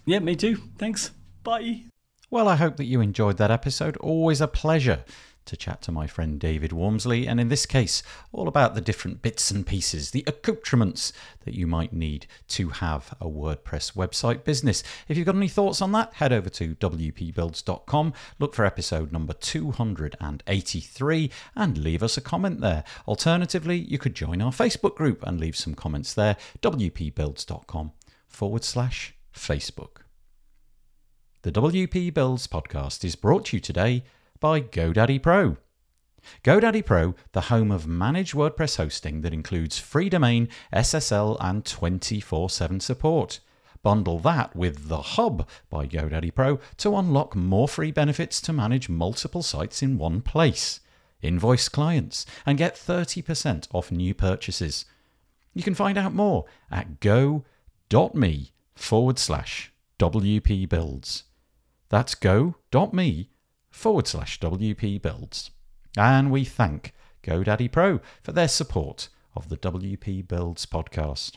[0.07, 0.57] Yeah, me too.
[0.79, 1.11] Thanks.
[1.45, 1.83] Bye.
[2.31, 3.97] Well, I hope that you enjoyed that episode.
[3.99, 5.05] Always a pleasure
[5.51, 9.21] to chat to my friend David Waumsley, and in this case, all about the different
[9.21, 11.13] bits and pieces, the accoutrements
[11.45, 14.85] that you might need to have a WordPress website business.
[15.09, 19.33] If you've got any thoughts on that, head over to wpbuilds.com, look for episode number
[19.33, 22.85] 283, and leave us a comment there.
[23.09, 27.93] Alternatively, you could join our Facebook group and leave some comments there, wpbuilds.com
[28.29, 30.03] forward slash Facebook.
[31.43, 34.05] The WP Builds podcast is brought to you today
[34.41, 35.59] by GoDaddy Pro.
[36.43, 42.51] GoDaddy Pro, the home of managed WordPress hosting that includes free domain, SSL, and 24
[42.51, 43.41] 7 support.
[43.83, 48.89] Bundle that with The Hub by GoDaddy Pro to unlock more free benefits to manage
[48.89, 50.81] multiple sites in one place.
[51.23, 54.87] Invoice clients and get 30% off new purchases.
[55.55, 61.25] You can find out more at go.me forward slash WP Builds.
[61.89, 63.31] That's go.me
[63.71, 65.51] forward slash WP Builds.
[65.97, 66.93] And we thank
[67.23, 71.37] GoDaddy Pro for their support of the WP Builds podcast.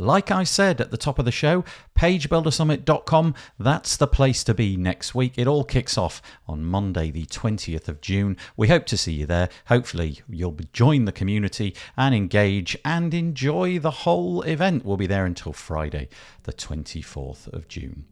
[0.00, 1.62] Like I said at the top of the show,
[1.94, 5.34] pagebuildersummit.com, that's the place to be next week.
[5.36, 8.38] It all kicks off on Monday, the 20th of June.
[8.56, 9.50] We hope to see you there.
[9.66, 14.86] Hopefully, you'll join the community and engage and enjoy the whole event.
[14.86, 16.08] We'll be there until Friday,
[16.44, 18.06] the 24th of June.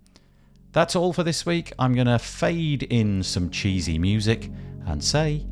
[0.72, 1.72] That's all for this week.
[1.78, 4.50] I'm going to fade in some cheesy music
[4.86, 5.46] and say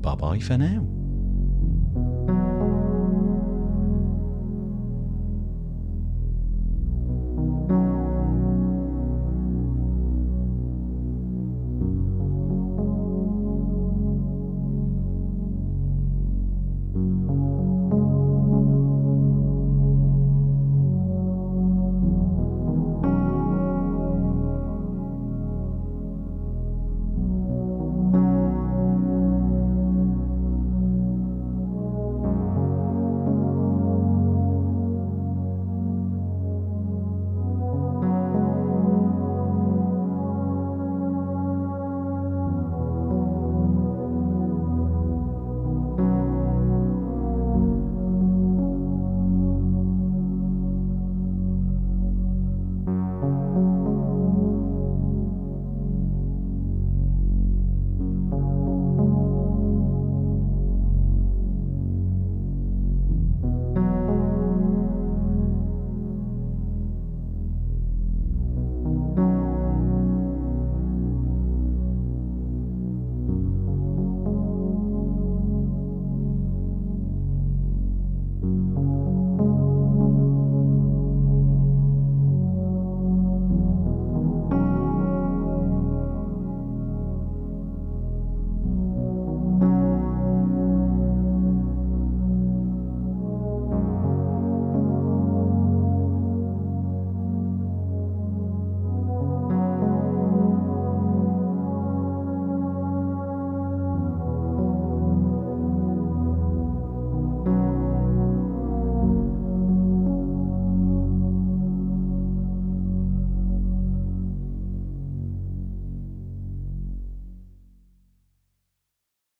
[0.00, 0.99] bye bye for now.